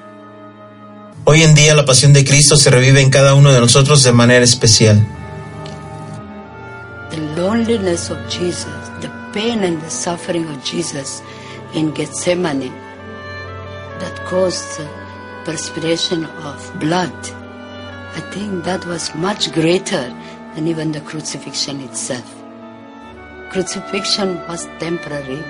[1.25, 4.11] Hoy en día la pasión de Cristo se revive en cada uno de nosotros de
[4.11, 5.05] manera especial.
[7.11, 11.21] The loneliness of Jesus, the pain and the suffering of Jesus
[11.73, 12.71] in Gethsemane
[13.99, 14.89] that caused the
[15.45, 17.13] perspiration of blood.
[18.13, 20.03] I think that was much greater
[20.55, 22.27] than even the crucifixion itself.
[23.51, 25.43] Crucifixion was temporary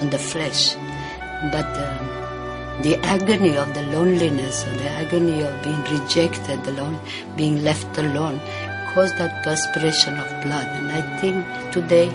[0.00, 0.74] on the flesh,
[1.52, 6.98] but um, the agony of the loneliness or the agony of being rejected, alone,
[7.36, 8.40] being left alone,
[8.98, 10.66] caused that perspiration of blood.
[10.78, 11.36] And I think
[11.70, 12.08] today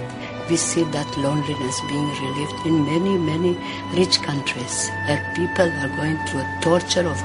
[0.50, 3.54] we see that loneliness being relieved in many, many
[4.00, 7.20] rich countries where people are going through a torture of,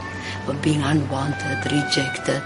[0.49, 2.41] of being unwanted, rejected.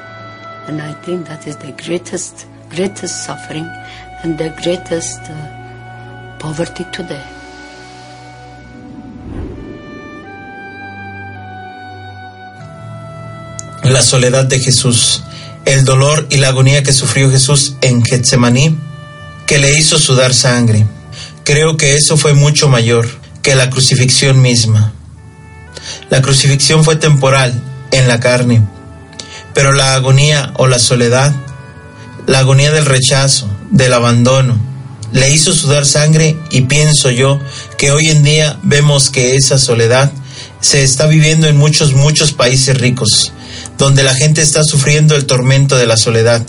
[0.66, 3.68] And I think that is the greatest, greatest suffering
[4.22, 7.26] and the greatest uh, poverty today.
[13.84, 15.22] La soledad de Jesús,
[15.64, 18.78] el dolor y la agonía que sufrió Jesús en Getsemaní,
[19.46, 20.86] que le hizo sudar sangre.
[21.44, 23.08] Creo que eso fue mucho mayor
[23.42, 24.92] que la crucifixión misma.
[26.10, 27.60] La crucifixión fue temporal,
[27.92, 28.62] en la carne,
[29.54, 31.34] pero la agonía o la soledad,
[32.26, 34.58] la agonía del rechazo, del abandono,
[35.12, 37.38] le hizo sudar sangre y pienso yo
[37.76, 40.10] que hoy en día vemos que esa soledad
[40.60, 43.32] se está viviendo en muchos, muchos países ricos,
[43.82, 46.40] donde la gente está sufriendo el tormento de la soledad,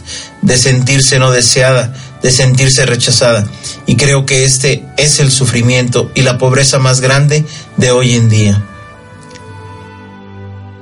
[0.43, 1.91] de sentirse no deseada,
[2.22, 3.43] de sentirse rechazada.
[3.88, 7.43] Y creo que este es el sufrimiento y la pobreza más grande
[7.78, 8.64] de hoy en día.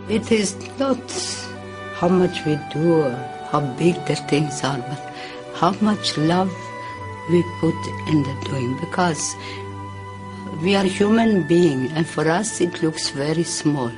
[0.10, 1.00] It is not
[2.02, 3.16] how much we do or
[3.50, 5.00] how big the things are, but
[5.56, 6.52] how much love
[7.30, 7.76] we put
[8.10, 9.38] in the doing because
[10.62, 13.90] we are human beings and for us it looks very small.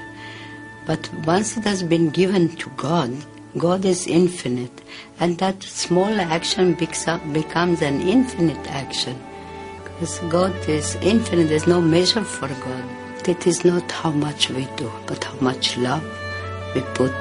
[0.86, 3.11] But once it has been given to God,
[3.57, 4.81] God is infinite
[5.19, 9.21] and that small action becomes an infinite action.
[9.84, 12.84] Because God is infinite, there's no measure for God.
[13.27, 16.03] It is not how much we do, but how much love
[16.75, 17.13] we put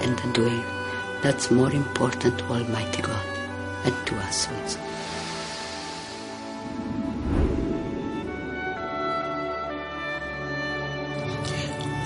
[0.00, 0.64] in the doing.
[1.22, 3.26] That's more important to Almighty God
[3.84, 4.87] and to us also.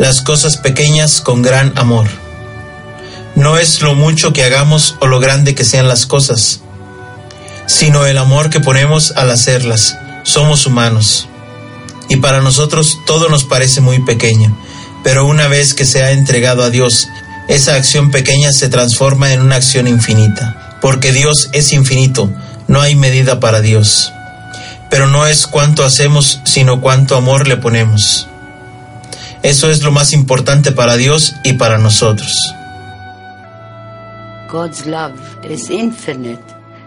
[0.03, 2.09] Las cosas pequeñas con gran amor.
[3.37, 6.61] No es lo mucho que hagamos o lo grande que sean las cosas,
[7.67, 9.97] sino el amor que ponemos al hacerlas.
[10.25, 11.29] Somos humanos.
[12.09, 14.59] Y para nosotros todo nos parece muy pequeño,
[15.05, 17.07] pero una vez que se ha entregado a Dios,
[17.47, 22.29] esa acción pequeña se transforma en una acción infinita, porque Dios es infinito,
[22.67, 24.13] no hay medida para Dios.
[24.91, 28.27] Pero no es cuánto hacemos, sino cuánto amor le ponemos.
[29.43, 32.33] Eso es lo más importante para Dios y para nosotros.
[34.49, 35.19] God's love
[35.49, 36.43] is infinite,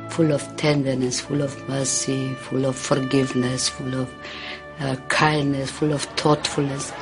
[0.09, 4.07] full of tenderness, full of mercy, full of forgiveness, full of
[4.79, 6.93] uh, kindness, full of thoughtfulness.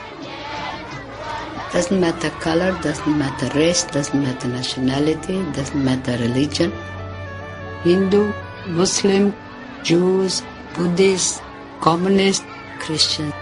[1.72, 6.72] Doesn't matter color, doesn't matter race, doesn't matter nationality, doesn't matter religion.
[7.84, 8.32] Hindu,
[8.68, 9.34] Muslim,
[9.84, 10.42] Jews,
[10.76, 11.44] Buddhist,
[11.82, 12.44] Communist,
[12.80, 13.34] Christian.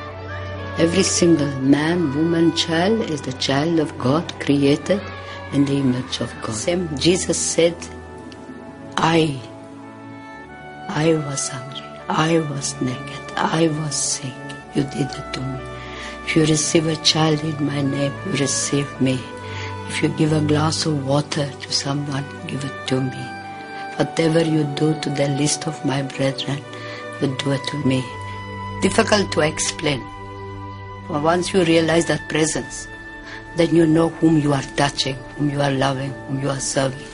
[0.78, 5.02] Every single man, woman, child is the child of God, created
[5.52, 6.56] in the image of God.
[6.56, 7.76] Same Jesus said,
[8.98, 9.40] I,
[10.88, 14.34] I was hungry, I was naked, I was sick.
[14.74, 15.60] You did it to me.
[16.26, 19.20] If you receive a child in my name, you receive me.
[19.90, 23.26] If you give a glass of water to someone, give it to me.
[23.98, 26.60] Whatever you do to the least of my brethren,
[27.22, 28.02] you do it to me.
[28.82, 30.02] Difficult to explain.
[31.12, 32.88] But once you realize that presence,
[33.58, 37.06] then you know whom you are touching, whom you are loving, whom you are serving.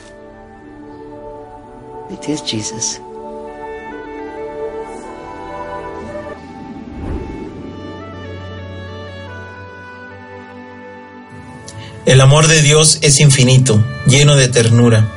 [2.08, 3.00] It is Jesus.
[12.06, 15.12] El amor de Dios es infinito, lleno de ternura,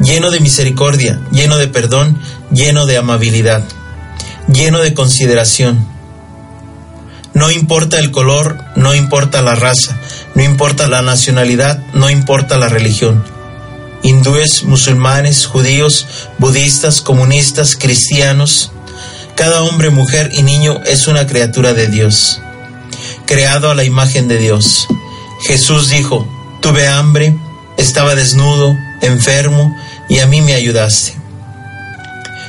[0.00, 2.18] lleno de misericordia, lleno de perdón,
[2.50, 3.62] lleno de amabilidad,
[4.52, 5.93] lleno de consideración.
[7.34, 9.98] No importa el color, no importa la raza,
[10.36, 13.24] no importa la nacionalidad, no importa la religión.
[14.04, 16.06] Hindúes, musulmanes, judíos,
[16.38, 18.70] budistas, comunistas, cristianos,
[19.34, 22.40] cada hombre, mujer y niño es una criatura de Dios,
[23.26, 24.86] creado a la imagen de Dios.
[25.44, 26.28] Jesús dijo,
[26.60, 27.34] tuve hambre,
[27.76, 29.76] estaba desnudo, enfermo,
[30.08, 31.14] y a mí me ayudaste.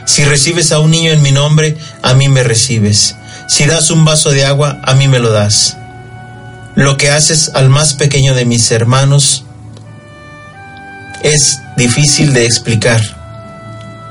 [0.05, 3.15] Si recibes a un niño en mi nombre, a mí me recibes.
[3.47, 5.77] Si das un vaso de agua, a mí me lo das.
[6.75, 9.45] Lo que haces al más pequeño de mis hermanos
[11.23, 13.01] es difícil de explicar,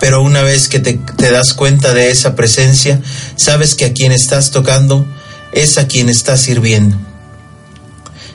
[0.00, 0.98] pero una vez que te,
[1.30, 3.00] das cuenta de esa presencia,
[3.36, 5.06] sabes que a quien estás tocando
[5.52, 6.96] es a quien estás sirviendo.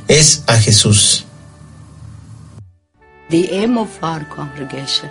[0.08, 1.26] Es a Jesús.
[3.30, 5.10] The aim of our congregation,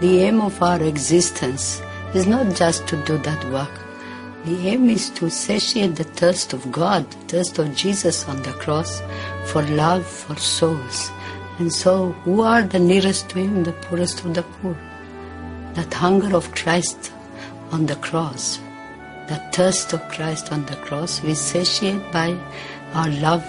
[0.00, 1.80] the aim of our existence
[2.14, 3.87] is not just to do that work.
[4.48, 8.54] The aim is to satiate the thirst of God, the thirst of Jesus on the
[8.54, 9.02] cross
[9.44, 11.10] for love for souls.
[11.58, 13.64] And so, who are the nearest to Him?
[13.64, 14.74] The poorest of the poor.
[15.74, 17.12] That hunger of Christ
[17.72, 18.58] on the cross,
[19.28, 22.34] that thirst of Christ on the cross, we satiate by
[22.94, 23.44] our love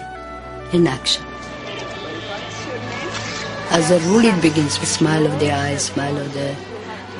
[0.73, 1.23] in action.
[3.71, 6.49] As a rule, it begins with smile of the eyes, smile of the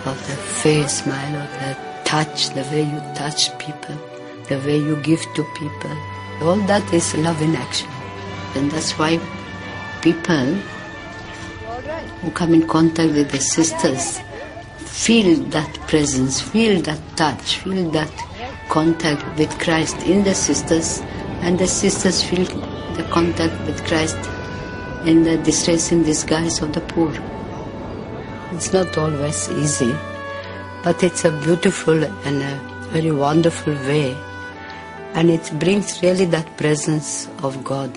[0.05, 3.95] of the face, smile of the touch, the way you touch people,
[4.47, 5.95] the way you give to people.
[6.41, 7.87] All that is love in action.
[8.55, 9.19] And that's why
[10.01, 10.55] people
[12.21, 14.19] who come in contact with the sisters
[14.77, 18.11] feel that presence, feel that touch, feel that
[18.69, 21.01] contact with Christ in the sisters,
[21.41, 22.45] and the sisters feel
[22.95, 24.17] the contact with Christ
[25.05, 27.13] in the distress in disguise of the poor.
[28.51, 29.93] It's not always easy,
[30.83, 32.59] but it's a beautiful and a
[32.91, 34.15] very wonderful way.
[35.13, 37.91] And it brings really that presence of God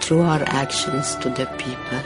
[0.00, 2.00] through our actions to the people.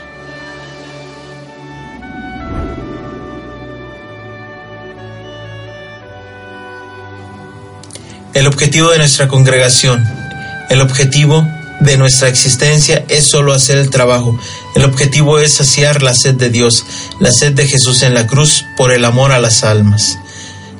[8.33, 10.05] El objetivo de nuestra congregación,
[10.69, 11.45] el objetivo
[11.79, 14.37] de nuestra existencia es solo hacer el trabajo.
[14.75, 16.85] El objetivo es saciar la sed de Dios,
[17.19, 20.17] la sed de Jesús en la cruz por el amor a las almas.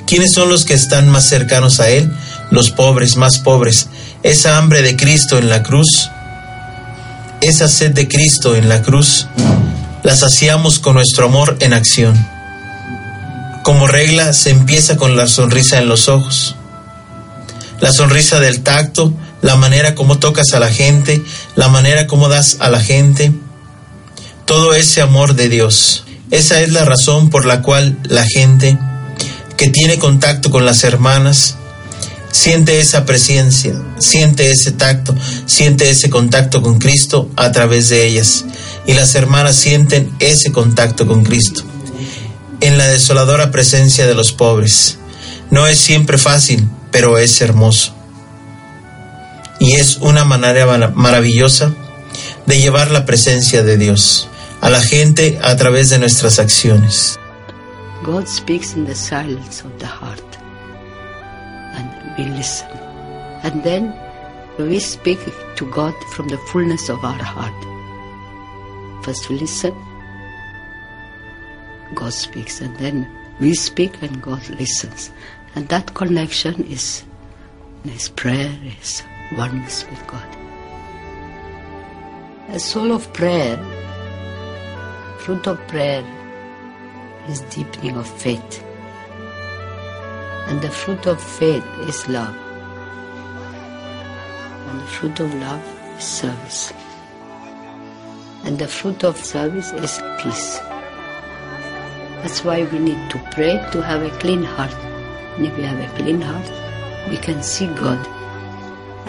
[0.05, 2.11] ¿Quiénes son los que están más cercanos a Él?
[2.51, 3.87] Los pobres, más pobres.
[4.23, 6.09] Esa hambre de Cristo en la cruz,
[7.41, 9.27] esa sed de Cristo en la cruz,
[10.03, 12.27] la saciamos con nuestro amor en acción.
[13.63, 16.55] Como regla se empieza con la sonrisa en los ojos,
[17.79, 21.23] la sonrisa del tacto, la manera como tocas a la gente,
[21.55, 23.31] la manera como das a la gente,
[24.45, 26.03] todo ese amor de Dios.
[26.31, 28.77] Esa es la razón por la cual la gente
[29.57, 31.55] que tiene contacto con las hermanas
[32.31, 35.15] Siente esa presencia, siente ese tacto,
[35.47, 38.45] siente ese contacto con Cristo a través de ellas.
[38.85, 41.63] Y las hermanas sienten ese contacto con Cristo.
[42.61, 44.97] En la desoladora presencia de los pobres.
[45.49, 47.95] No es siempre fácil, pero es hermoso.
[49.59, 51.73] Y es una manera maravillosa
[52.45, 54.29] de llevar la presencia de Dios
[54.61, 57.19] a la gente a través de nuestras acciones.
[58.03, 60.37] God speaks in the silence of the heart.
[61.75, 62.69] And we listen.
[63.43, 63.93] And then
[64.57, 65.19] we speak
[65.55, 67.53] to God from the fullness of our heart.
[69.03, 69.73] First we listen,
[71.95, 73.07] God speaks, and then
[73.39, 75.11] we speak and God listens.
[75.55, 77.03] And that connection is,
[77.85, 79.03] is prayer, is
[79.37, 80.27] oneness with God.
[82.49, 83.57] A soul of prayer,
[85.19, 86.03] fruit of prayer,
[87.27, 88.63] is deepening of faith.
[90.47, 92.35] And the fruit of faith is love.
[94.67, 95.63] And the fruit of love
[95.97, 96.73] is service.
[98.45, 100.57] And the fruit of service is peace.
[102.21, 104.73] That's why we need to pray to have a clean heart.
[105.37, 108.18] And if we have a clean heart, we can see God.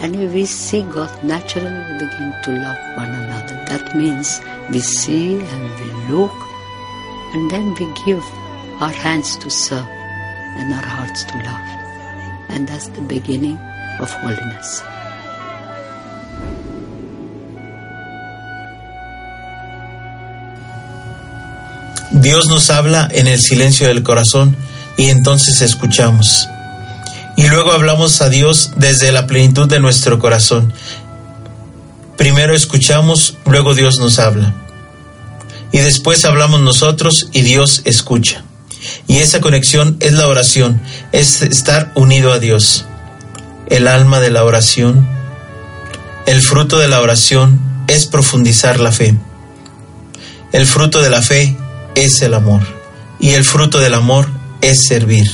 [0.01, 3.53] And we see God, naturally we begin to love one another.
[3.69, 4.41] That means
[4.71, 6.33] we see and we look,
[7.33, 8.25] and then we give
[8.81, 9.85] our hands to serve
[10.57, 11.67] and our hearts to love.
[12.49, 13.59] And that's the beginning
[13.99, 14.81] of holiness.
[22.11, 24.55] Dios nos habla en el silencio del corazón
[24.97, 26.47] y entonces escuchamos.
[27.41, 30.71] Y luego hablamos a Dios desde la plenitud de nuestro corazón.
[32.15, 34.53] Primero escuchamos, luego Dios nos habla.
[35.71, 38.43] Y después hablamos nosotros y Dios escucha.
[39.07, 40.83] Y esa conexión es la oración,
[41.13, 42.85] es estar unido a Dios.
[43.65, 45.07] El alma de la oración,
[46.27, 49.15] el fruto de la oración es profundizar la fe.
[50.51, 51.57] El fruto de la fe
[51.95, 52.61] es el amor.
[53.19, 54.29] Y el fruto del amor
[54.61, 55.27] es servir.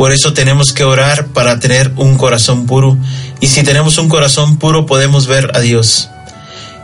[0.00, 2.96] Por eso tenemos que orar para tener un corazón puro.
[3.38, 6.08] Y si tenemos un corazón puro podemos ver a Dios.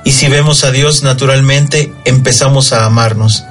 [0.04, 3.42] Y si vemos a Dios naturalmente empezamos a amarnos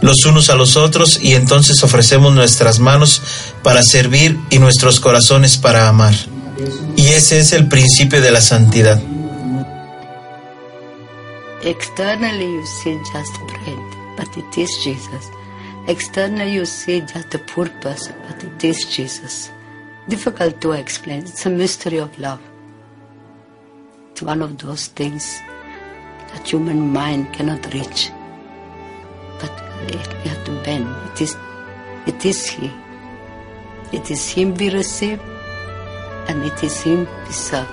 [0.00, 3.22] los unos a los otros y entonces ofrecemos nuestras manos
[3.62, 6.16] para servir y nuestros corazones para amar.
[6.96, 9.00] Y ese es el principio de la santidad.
[11.62, 13.78] Externally you see just bread,
[14.16, 15.30] but it is Jesus.
[15.86, 19.50] Externally you see just the purpose, but it is Jesus.
[20.08, 21.20] Difficult to explain.
[21.24, 22.40] It's a mystery of love.
[24.12, 25.38] It's one of those things
[26.32, 28.10] that human mind cannot reach.
[29.40, 29.52] But
[29.86, 29.98] we
[30.30, 30.88] have to bend.
[31.12, 31.36] It is,
[32.06, 32.70] it is He.
[33.92, 35.20] It is Him we receive,
[36.28, 37.68] and it is Him we serve.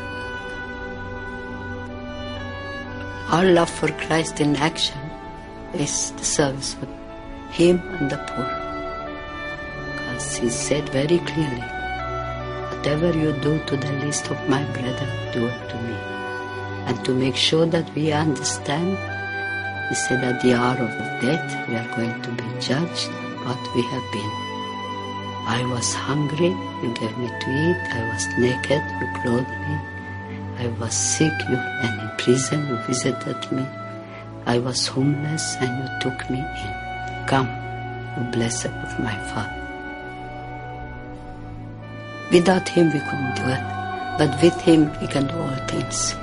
[3.30, 5.00] Our love for Christ in action
[5.74, 7.01] is the service of
[7.52, 8.50] Him and the poor.
[9.94, 11.68] Because He said very clearly,
[12.70, 15.96] whatever you do to the least of my brethren, do it to me.
[16.88, 18.98] And to make sure that we understand
[19.92, 23.10] he said, At the hour of death, we are going to be judged
[23.44, 24.32] what we have been.
[25.52, 27.82] I was hungry, you gave me to eat.
[27.92, 29.76] I was naked, you clothed me.
[30.64, 33.66] I was sick, you and in prison, you visited me.
[34.46, 36.91] I was homeless, and you took me in.
[37.32, 37.48] Come,
[38.18, 39.56] you blessed of my Father.
[42.30, 43.64] Without Him, we couldn't do it,
[44.18, 46.14] but with Him, we can do all things.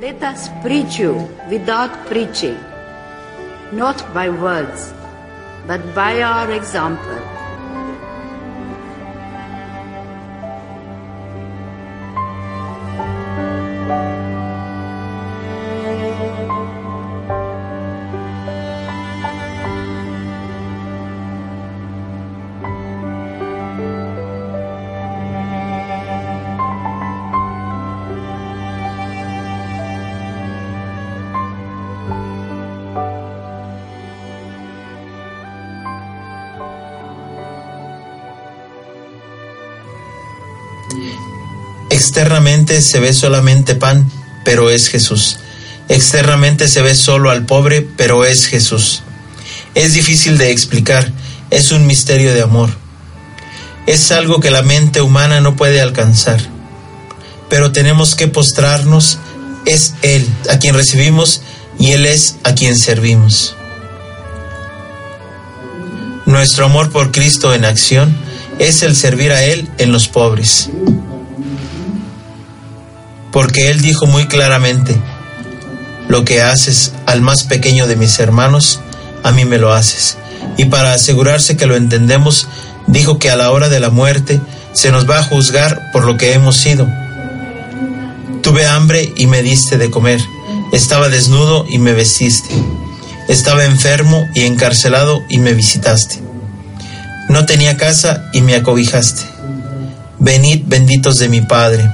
[0.00, 2.58] Let us preach you without preaching,
[3.70, 4.92] not by words,
[5.68, 7.43] but by our example.
[42.16, 44.08] Externamente se ve solamente pan,
[44.44, 45.38] pero es Jesús.
[45.88, 49.02] Externamente se ve solo al pobre, pero es Jesús.
[49.74, 51.10] Es difícil de explicar,
[51.50, 52.70] es un misterio de amor.
[53.88, 56.38] Es algo que la mente humana no puede alcanzar.
[57.50, 59.18] Pero tenemos que postrarnos,
[59.66, 61.42] es Él, a quien recibimos
[61.80, 63.56] y Él es a quien servimos.
[66.26, 68.16] Nuestro amor por Cristo en acción
[68.60, 70.70] es el servir a Él en los pobres.
[73.34, 74.96] Porque Él dijo muy claramente,
[76.08, 78.78] lo que haces al más pequeño de mis hermanos,
[79.24, 80.16] a mí me lo haces.
[80.56, 82.46] Y para asegurarse que lo entendemos,
[82.86, 84.40] dijo que a la hora de la muerte
[84.72, 86.86] se nos va a juzgar por lo que hemos sido.
[88.40, 90.20] Tuve hambre y me diste de comer.
[90.72, 92.54] Estaba desnudo y me vestiste.
[93.26, 96.22] Estaba enfermo y encarcelado y me visitaste.
[97.28, 99.22] No tenía casa y me acobijaste.
[100.20, 101.90] Venid benditos de mi Padre,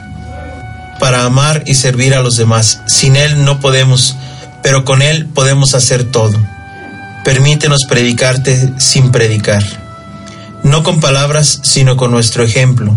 [1.01, 2.82] para amar y servir a los demás.
[2.86, 4.16] Sin Él no podemos,
[4.62, 6.38] pero con Él podemos hacer todo.
[7.24, 9.64] Permítenos predicarte sin predicar,
[10.62, 12.94] no con palabras, sino con nuestro ejemplo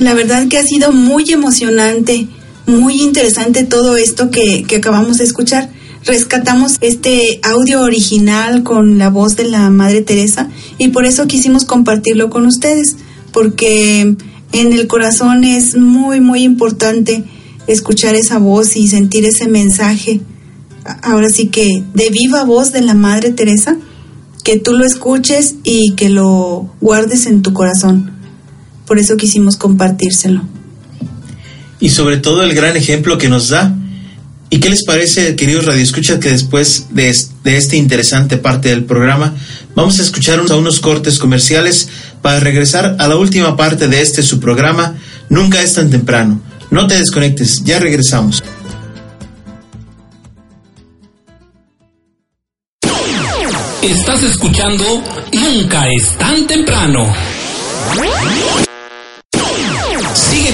[0.00, 2.26] La verdad que ha sido muy emocionante,
[2.66, 5.68] muy interesante todo esto que, que acabamos de escuchar.
[6.06, 10.48] Rescatamos este audio original con la voz de la Madre Teresa
[10.78, 12.96] y por eso quisimos compartirlo con ustedes,
[13.30, 14.16] porque
[14.52, 17.22] en el corazón es muy, muy importante
[17.66, 20.22] escuchar esa voz y sentir ese mensaje.
[21.02, 23.76] Ahora sí que de viva voz de la Madre Teresa,
[24.44, 28.18] que tú lo escuches y que lo guardes en tu corazón
[28.90, 30.42] por eso quisimos compartírselo.
[31.78, 33.72] Y sobre todo el gran ejemplo que nos da.
[34.50, 39.36] ¿Y qué les parece, queridos radioescuchas, que después de, de esta interesante parte del programa
[39.76, 41.88] vamos a escuchar a unos cortes comerciales
[42.20, 44.96] para regresar a la última parte de este su programa,
[45.28, 46.40] Nunca es tan temprano.
[46.72, 48.42] No te desconectes, ya regresamos.
[53.82, 54.84] Estás escuchando
[55.32, 57.06] Nunca es tan temprano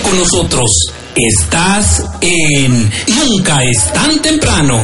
[0.03, 0.71] con nosotros.
[1.15, 4.79] Estás en Nunca es tan temprano.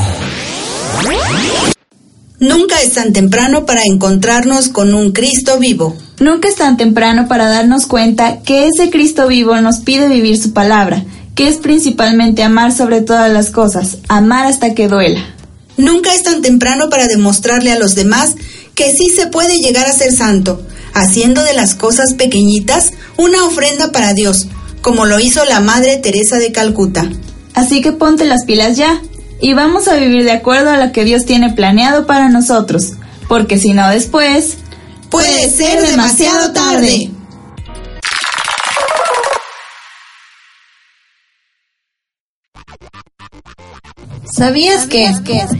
[2.39, 5.97] Nunca es tan temprano para encontrarnos con un Cristo vivo.
[6.21, 10.53] Nunca es tan temprano para darnos cuenta que ese Cristo vivo nos pide vivir su
[10.53, 11.05] palabra,
[11.35, 15.21] que es principalmente amar sobre todas las cosas, amar hasta que duela.
[15.77, 18.35] Nunca es tan temprano para demostrarle a los demás
[18.75, 20.63] que sí se puede llegar a ser santo,
[20.95, 24.47] haciendo de las cosas pequeñitas una ofrenda para Dios,
[24.83, 27.09] como lo hizo la Madre Teresa de Calcuta.
[27.55, 29.01] Así que ponte las pilas ya
[29.41, 32.93] y vamos a vivir de acuerdo a lo que Dios tiene planeado para nosotros,
[33.29, 34.59] porque si no después...
[35.11, 37.11] Puede ser demasiado tarde.
[44.35, 45.07] ¿Sabías que?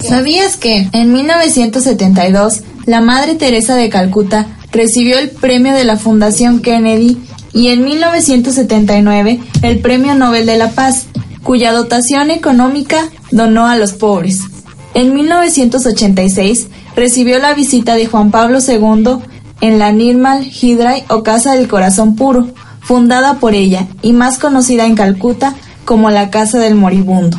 [0.09, 0.89] ¿Sabías que?
[0.93, 7.19] En 1972, la Madre Teresa de Calcuta recibió el premio de la Fundación Kennedy
[7.53, 11.07] y en 1979 el Premio Nobel de la Paz,
[11.43, 14.41] cuya dotación económica donó a los pobres.
[14.95, 19.19] En 1986 recibió la visita de Juan Pablo II
[19.61, 22.49] en la Nirmal Hidray o Casa del Corazón Puro,
[22.81, 27.39] fundada por ella y más conocida en Calcuta como la Casa del Moribundo.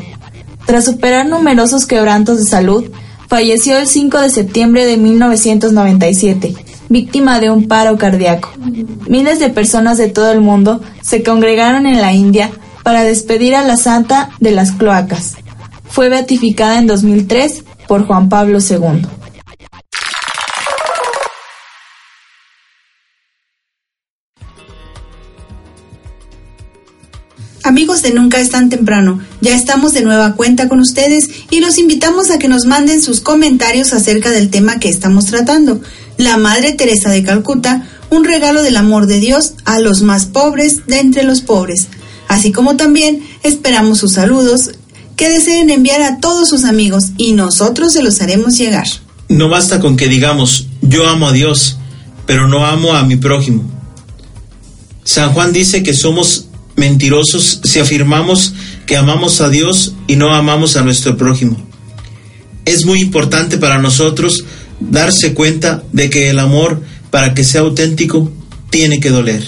[0.66, 2.86] Tras superar numerosos quebrantos de salud,
[3.28, 6.56] falleció el 5 de septiembre de 1997
[6.90, 8.52] víctima de un paro cardíaco.
[9.08, 12.52] Miles de personas de todo el mundo se congregaron en la India
[12.84, 15.36] para despedir a la santa de las cloacas.
[15.90, 19.08] Fue beatificada en 2003 por Juan Pablo II.
[27.66, 31.78] Amigos de Nunca es tan temprano, ya estamos de nueva cuenta con ustedes y los
[31.78, 35.80] invitamos a que nos manden sus comentarios acerca del tema que estamos tratando
[36.18, 40.86] la Madre Teresa de Calcuta, un regalo del amor de Dios a los más pobres
[40.88, 41.88] de entre los pobres,
[42.28, 44.72] así como también esperamos sus saludos
[45.16, 48.88] que deseen enviar a todos sus amigos y nosotros se los haremos llegar.
[49.30, 51.78] No basta con que digamos, yo amo a Dios,
[52.26, 53.64] pero no amo a mi prójimo.
[55.04, 58.54] San Juan dice que somos mentirosos si afirmamos
[58.86, 61.58] que amamos a Dios y no amamos a nuestro prójimo.
[62.66, 64.46] Es muy importante para nosotros
[64.90, 68.32] darse cuenta de que el amor, para que sea auténtico,
[68.70, 69.44] tiene que doler.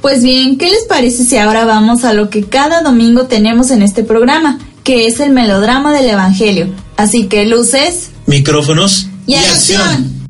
[0.00, 3.82] Pues bien, ¿qué les parece si ahora vamos a lo que cada domingo tenemos en
[3.82, 6.68] este programa, que es el melodrama del Evangelio?
[6.96, 10.28] Así que luces, micrófonos y, acción.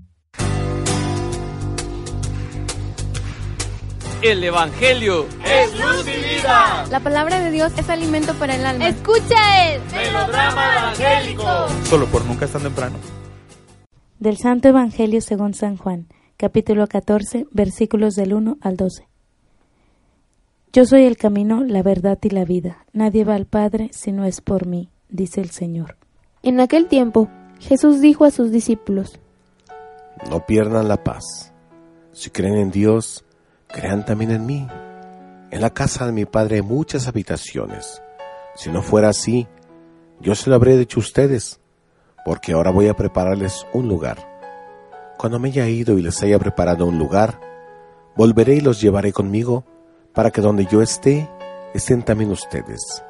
[4.22, 6.86] El Evangelio es luz y vida.
[6.90, 8.88] La palabra de Dios es alimento para el alma.
[8.88, 11.44] Escucha el melodrama evangélico.
[11.88, 12.96] Solo por nunca es tan temprano.
[14.18, 19.06] Del Santo Evangelio según San Juan, capítulo 14, versículos del 1 al 12.
[20.72, 22.84] Yo soy el camino, la verdad y la vida.
[22.92, 25.98] Nadie va al Padre si no es por mí, dice el Señor.
[26.42, 27.28] En aquel tiempo,
[27.60, 29.20] Jesús dijo a sus discípulos,
[30.28, 31.52] No pierdan la paz.
[32.10, 33.24] Si creen en Dios,
[33.68, 34.66] crean también en mí.
[35.52, 38.02] En la casa de mi Padre hay muchas habitaciones.
[38.56, 39.46] Si no fuera así,
[40.20, 41.60] yo se lo habría dicho a ustedes,
[42.24, 44.18] porque ahora voy a prepararles un lugar.
[45.18, 47.40] Cuando me haya ido y les haya preparado un lugar,
[48.16, 49.64] volveré y los llevaré conmigo,
[50.12, 51.28] para que donde yo esté,
[51.74, 53.02] estén también ustedes.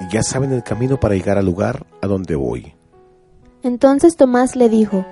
[0.00, 2.74] Y ya saben el camino para llegar al lugar a donde voy.
[3.62, 5.04] Entonces Tomás le dijo,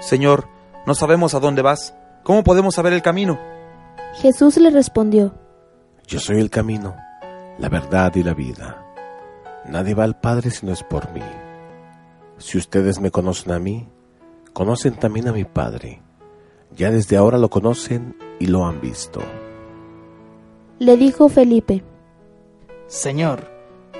[0.00, 0.46] Señor,
[0.86, 1.94] no sabemos a dónde vas.
[2.22, 3.38] ¿Cómo podemos saber el camino?
[4.14, 5.34] Jesús le respondió,
[6.06, 6.96] Yo soy el camino,
[7.58, 8.84] la verdad y la vida.
[9.66, 11.22] Nadie va al Padre si no es por mí.
[12.38, 13.88] Si ustedes me conocen a mí,
[14.52, 16.00] conocen también a mi Padre.
[16.76, 19.20] Ya desde ahora lo conocen y lo han visto.
[20.78, 21.82] Le dijo Felipe,
[22.86, 23.50] Señor,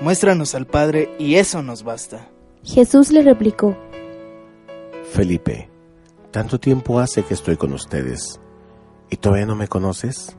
[0.01, 2.29] muéstranos al Padre y eso nos basta.
[2.63, 3.75] Jesús le replicó,
[5.11, 5.69] Felipe,
[6.31, 8.39] tanto tiempo hace que estoy con ustedes
[9.09, 10.35] y todavía no me conoces.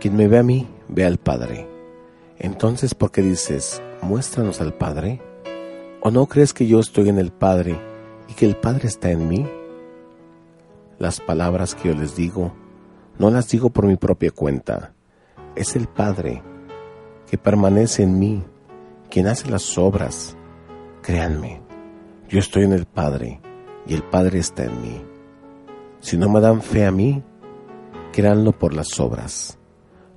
[0.00, 1.66] Quien me ve a mí, ve al Padre.
[2.38, 5.20] Entonces, ¿por qué dices, muéstranos al Padre?
[6.06, 7.80] ¿O no crees que yo estoy en el Padre
[8.28, 9.48] y que el Padre está en mí?
[10.98, 12.52] Las palabras que yo les digo,
[13.18, 14.92] no las digo por mi propia cuenta.
[15.56, 16.42] Es el Padre
[17.26, 18.44] que permanece en mí,
[19.08, 20.36] quien hace las obras.
[21.00, 21.62] Créanme,
[22.28, 23.40] yo estoy en el Padre
[23.86, 25.02] y el Padre está en mí.
[26.00, 27.22] Si no me dan fe a mí,
[28.12, 29.58] créanlo por las obras.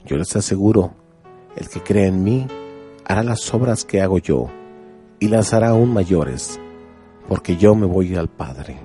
[0.05, 0.95] Yo les aseguro,
[1.55, 2.45] el que cree en mí
[3.05, 4.49] hará las obras que hago yo
[5.19, 6.59] y las hará aún mayores,
[7.27, 8.79] porque yo me voy al Padre.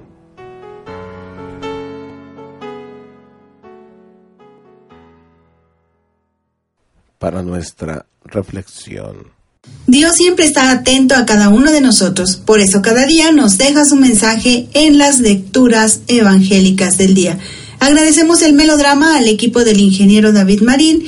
[7.19, 9.43] Para nuestra reflexión.
[9.87, 13.85] Dios siempre está atento a cada uno de nosotros, por eso cada día nos deja
[13.85, 17.39] su mensaje en las lecturas evangélicas del día.
[17.79, 21.05] Agradecemos el melodrama al equipo del ingeniero David Marín.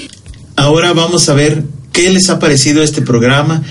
[0.57, 3.63] Ahora vamos a ver qué les ha parecido este programa,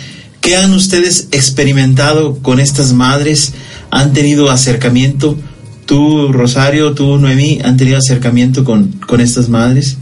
[0.43, 3.53] qué han ustedes experimentado con estas madres,
[3.89, 5.37] han tenido acercamiento,
[5.85, 9.97] tú Rosario, tú Noemí, han tenido acercamiento con, con estas madres.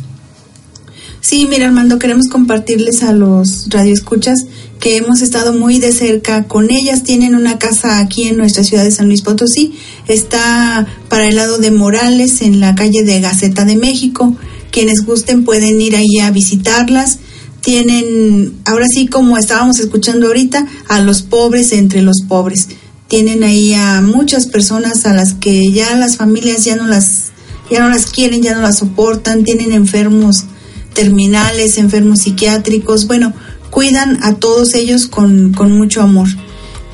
[1.22, 4.48] Sí, mira Armando, queremos compartirles a los radioescuchas
[4.80, 7.04] que hemos estado muy de cerca con ellas.
[7.04, 9.76] Tienen una casa aquí en nuestra ciudad de San Luis Potosí.
[10.08, 14.36] Está para el lado de Morales, en la calle de Gaceta de México.
[14.72, 17.20] Quienes gusten pueden ir ahí a visitarlas.
[17.62, 22.70] Tienen, ahora sí como estábamos escuchando ahorita, a los pobres entre los pobres.
[23.08, 27.32] Tienen ahí a muchas personas a las que ya las familias ya no las,
[27.70, 29.44] ya no las quieren, ya no las soportan.
[29.44, 30.46] Tienen enfermos
[30.94, 33.06] terminales, enfermos psiquiátricos.
[33.06, 33.34] Bueno,
[33.70, 36.28] cuidan a todos ellos con, con mucho amor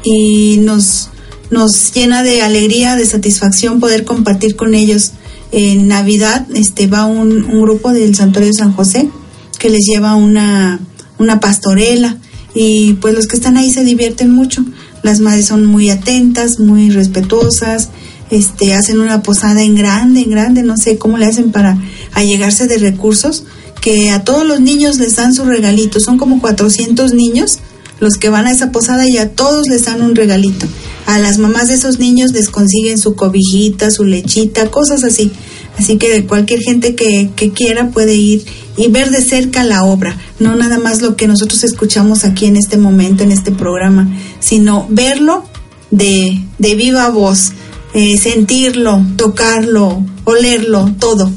[0.04, 1.10] y nos,
[1.50, 5.12] nos llena de alegría, de satisfacción poder compartir con ellos.
[5.52, 9.10] En Navidad este, va un, un grupo del Santuario de San José
[9.58, 10.80] que les lleva una,
[11.18, 12.18] una pastorela
[12.54, 14.66] y pues los que están ahí se divierten mucho.
[15.04, 17.90] Las madres son muy atentas, muy respetuosas,
[18.30, 21.78] este, hacen una posada en grande, en grande, no sé cómo le hacen para
[22.14, 23.44] allegarse de recursos,
[23.80, 26.00] que a todos los niños les dan su regalito.
[26.00, 27.60] Son como 400 niños
[28.00, 30.68] los que van a esa posada y a todos les dan un regalito.
[31.06, 35.32] A las mamás de esos niños les consiguen su cobijita, su lechita, cosas así.
[35.78, 38.46] Así que cualquier gente que, que quiera puede ir
[38.78, 42.58] y ver de cerca la obra, no nada más lo que nosotros escuchamos aquí en
[42.58, 44.08] este momento, en este programa,
[44.40, 45.46] sino verlo
[45.92, 47.52] de, de viva voz,
[47.94, 51.32] eh, sentirlo, tocarlo, olerlo, todo.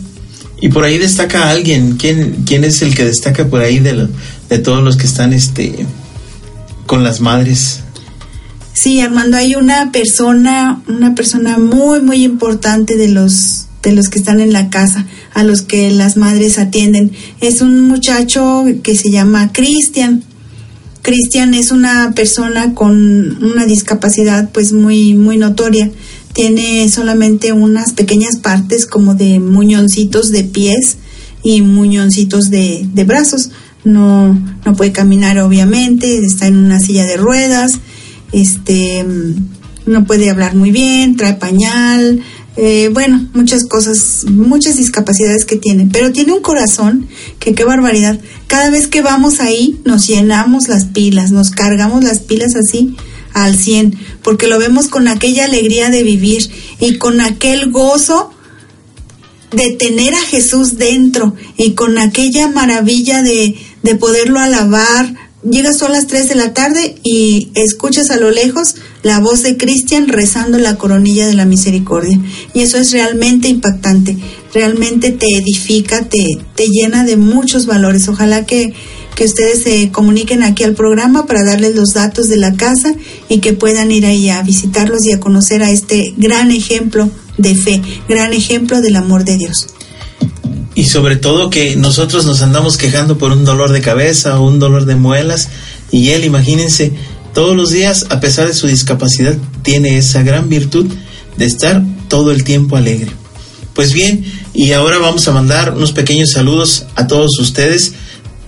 [0.61, 1.97] Y por ahí destaca alguien.
[1.97, 4.09] ¿Quién, quién es el que destaca por ahí de, lo,
[4.49, 5.87] de todos los que están este,
[6.87, 7.81] con las madres?
[8.75, 14.19] Sí, Armando, hay una persona, una persona muy, muy importante de los, de los que
[14.19, 17.13] están en la casa, a los que las madres atienden.
[17.41, 20.23] Es un muchacho que se llama Cristian.
[21.03, 25.91] Cristian es una persona con una discapacidad pues muy, muy notoria
[26.33, 30.99] tiene solamente unas pequeñas partes como de muñoncitos de pies
[31.43, 33.51] y muñoncitos de, de brazos.
[33.83, 37.79] No, no puede caminar obviamente, está en una silla de ruedas,
[38.33, 39.05] este
[39.87, 42.23] no puede hablar muy bien, trae pañal,
[42.63, 47.09] eh, bueno, muchas cosas, muchas discapacidades que tiene, pero tiene un corazón
[47.39, 48.21] que qué barbaridad.
[48.49, 52.95] Cada vez que vamos ahí nos llenamos las pilas, nos cargamos las pilas así
[53.33, 56.51] al 100, porque lo vemos con aquella alegría de vivir
[56.81, 58.31] y con aquel gozo
[59.53, 65.15] de tener a Jesús dentro y con aquella maravilla de, de poderlo alabar.
[65.43, 69.57] Llegas a las 3 de la tarde y escuchas a lo lejos la voz de
[69.57, 72.21] Cristian rezando la coronilla de la misericordia.
[72.53, 74.19] Y eso es realmente impactante,
[74.53, 78.07] realmente te edifica, te, te llena de muchos valores.
[78.09, 78.75] Ojalá que,
[79.15, 82.95] que ustedes se comuniquen aquí al programa para darles los datos de la casa
[83.31, 87.55] y que puedan ir ahí a visitarlos y a conocer a este gran ejemplo de
[87.55, 87.81] fe,
[88.11, 89.69] gran ejemplo del amor de Dios.
[90.75, 94.59] Y sobre todo que nosotros nos andamos quejando por un dolor de cabeza o un
[94.59, 95.49] dolor de muelas
[95.91, 96.93] y él, imagínense,
[97.35, 100.87] todos los días, a pesar de su discapacidad, tiene esa gran virtud
[101.37, 103.13] de estar todo el tiempo alegre.
[103.75, 107.93] Pues bien, y ahora vamos a mandar unos pequeños saludos a todos ustedes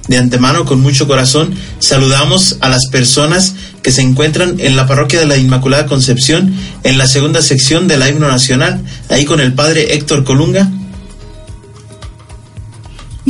[0.08, 1.54] de antemano con mucho corazón.
[1.78, 6.98] Saludamos a las personas que se encuentran en la parroquia de la Inmaculada Concepción, en
[6.98, 10.70] la segunda sección del himno nacional, ahí con el padre Héctor Colunga.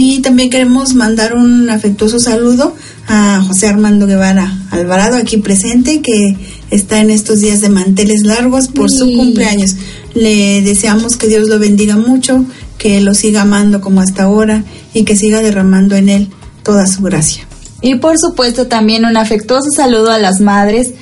[0.05, 2.74] Y también queremos mandar un afectuoso saludo
[3.07, 6.36] a José Armando Guevara Alvarado, aquí presente, que
[6.72, 9.76] está en estos días de manteles largos por su cumpleaños.
[10.14, 12.44] Le deseamos que Dios lo bendiga mucho,
[12.78, 16.28] que lo siga amando como hasta ahora y que siga derramando en él
[16.64, 17.46] toda su gracia.
[17.80, 20.94] Y por supuesto también un afectuoso saludo a las madres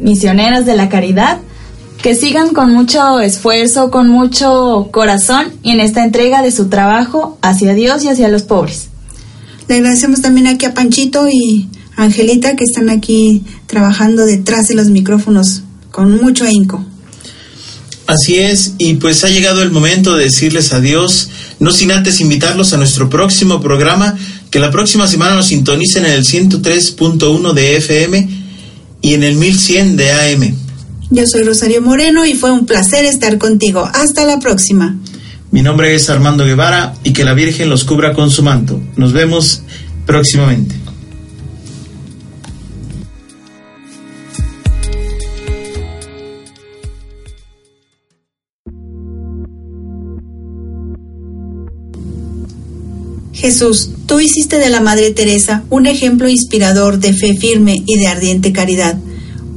[0.00, 1.38] misioneras de la caridad,
[2.02, 7.38] que sigan con mucho esfuerzo, con mucho corazón y en esta entrega de su trabajo
[7.42, 8.88] hacia Dios y hacia los pobres.
[9.68, 14.88] Le agradecemos también aquí a Panchito y Angelita que están aquí trabajando detrás de los
[14.88, 16.84] micrófonos con mucho ahínco.
[18.06, 21.28] Así es, y pues ha llegado el momento de decirles adiós,
[21.60, 24.18] no sin antes invitarlos a nuestro próximo programa,
[24.50, 28.28] que la próxima semana nos sintonicen en el 103.1 de FM
[29.02, 30.59] y en el 1100 de AM.
[31.10, 33.88] Yo soy Rosario Moreno y fue un placer estar contigo.
[33.92, 34.96] Hasta la próxima.
[35.50, 38.80] Mi nombre es Armando Guevara y que la Virgen los cubra con su manto.
[38.96, 39.62] Nos vemos
[40.06, 40.76] próximamente.
[53.32, 58.06] Jesús, tú hiciste de la Madre Teresa un ejemplo inspirador de fe firme y de
[58.06, 58.96] ardiente caridad,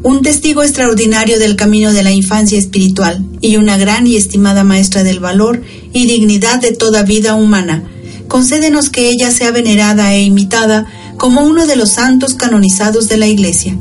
[0.03, 5.03] un testigo extraordinario del camino de la infancia espiritual y una gran y estimada maestra
[5.03, 7.83] del valor y dignidad de toda vida humana.
[8.27, 10.87] Concédenos que ella sea venerada e imitada
[11.17, 13.77] como uno de los santos canonizados de la Iglesia.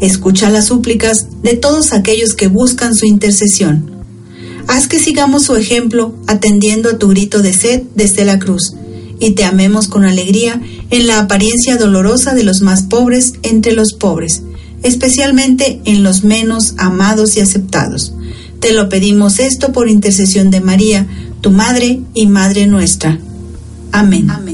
[0.00, 3.90] Escucha las súplicas de todos aquellos que buscan su intercesión.
[4.68, 8.74] Haz que sigamos su ejemplo atendiendo a tu grito de sed desde la cruz
[9.18, 10.60] y te amemos con alegría
[10.90, 14.42] en la apariencia dolorosa de los más pobres entre los pobres,
[14.82, 18.14] especialmente en los menos amados y aceptados.
[18.60, 21.06] Te lo pedimos esto por intercesión de María,
[21.40, 23.18] tu Madre y Madre nuestra.
[23.90, 24.30] Amén.
[24.30, 24.52] Amén.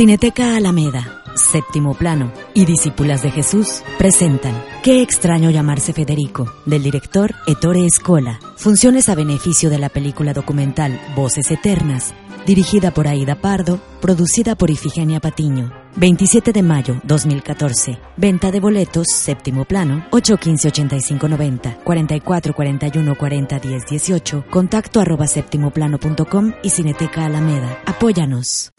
[0.00, 7.34] Cineteca Alameda, Séptimo Plano y Discípulas de Jesús presentan Qué extraño llamarse Federico, del director
[7.46, 8.40] Ettore Escola.
[8.56, 12.14] Funciones a beneficio de la película documental Voces Eternas,
[12.50, 15.70] dirigida por Aida Pardo, producida por Ifigenia Patiño.
[15.94, 18.00] 27 de mayo 2014.
[18.16, 27.78] Venta de boletos, séptimo plano, 815-8590, 4441-401018, contacto arroba séptimoplano.com y Cineteca Alameda.
[27.86, 28.72] Apóyanos.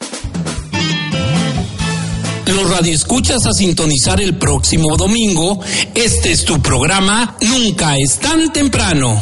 [2.44, 5.60] Los radioescuchas a sintonizar el próximo domingo.
[5.94, 9.18] Este es tu programa Nunca es tan temprano.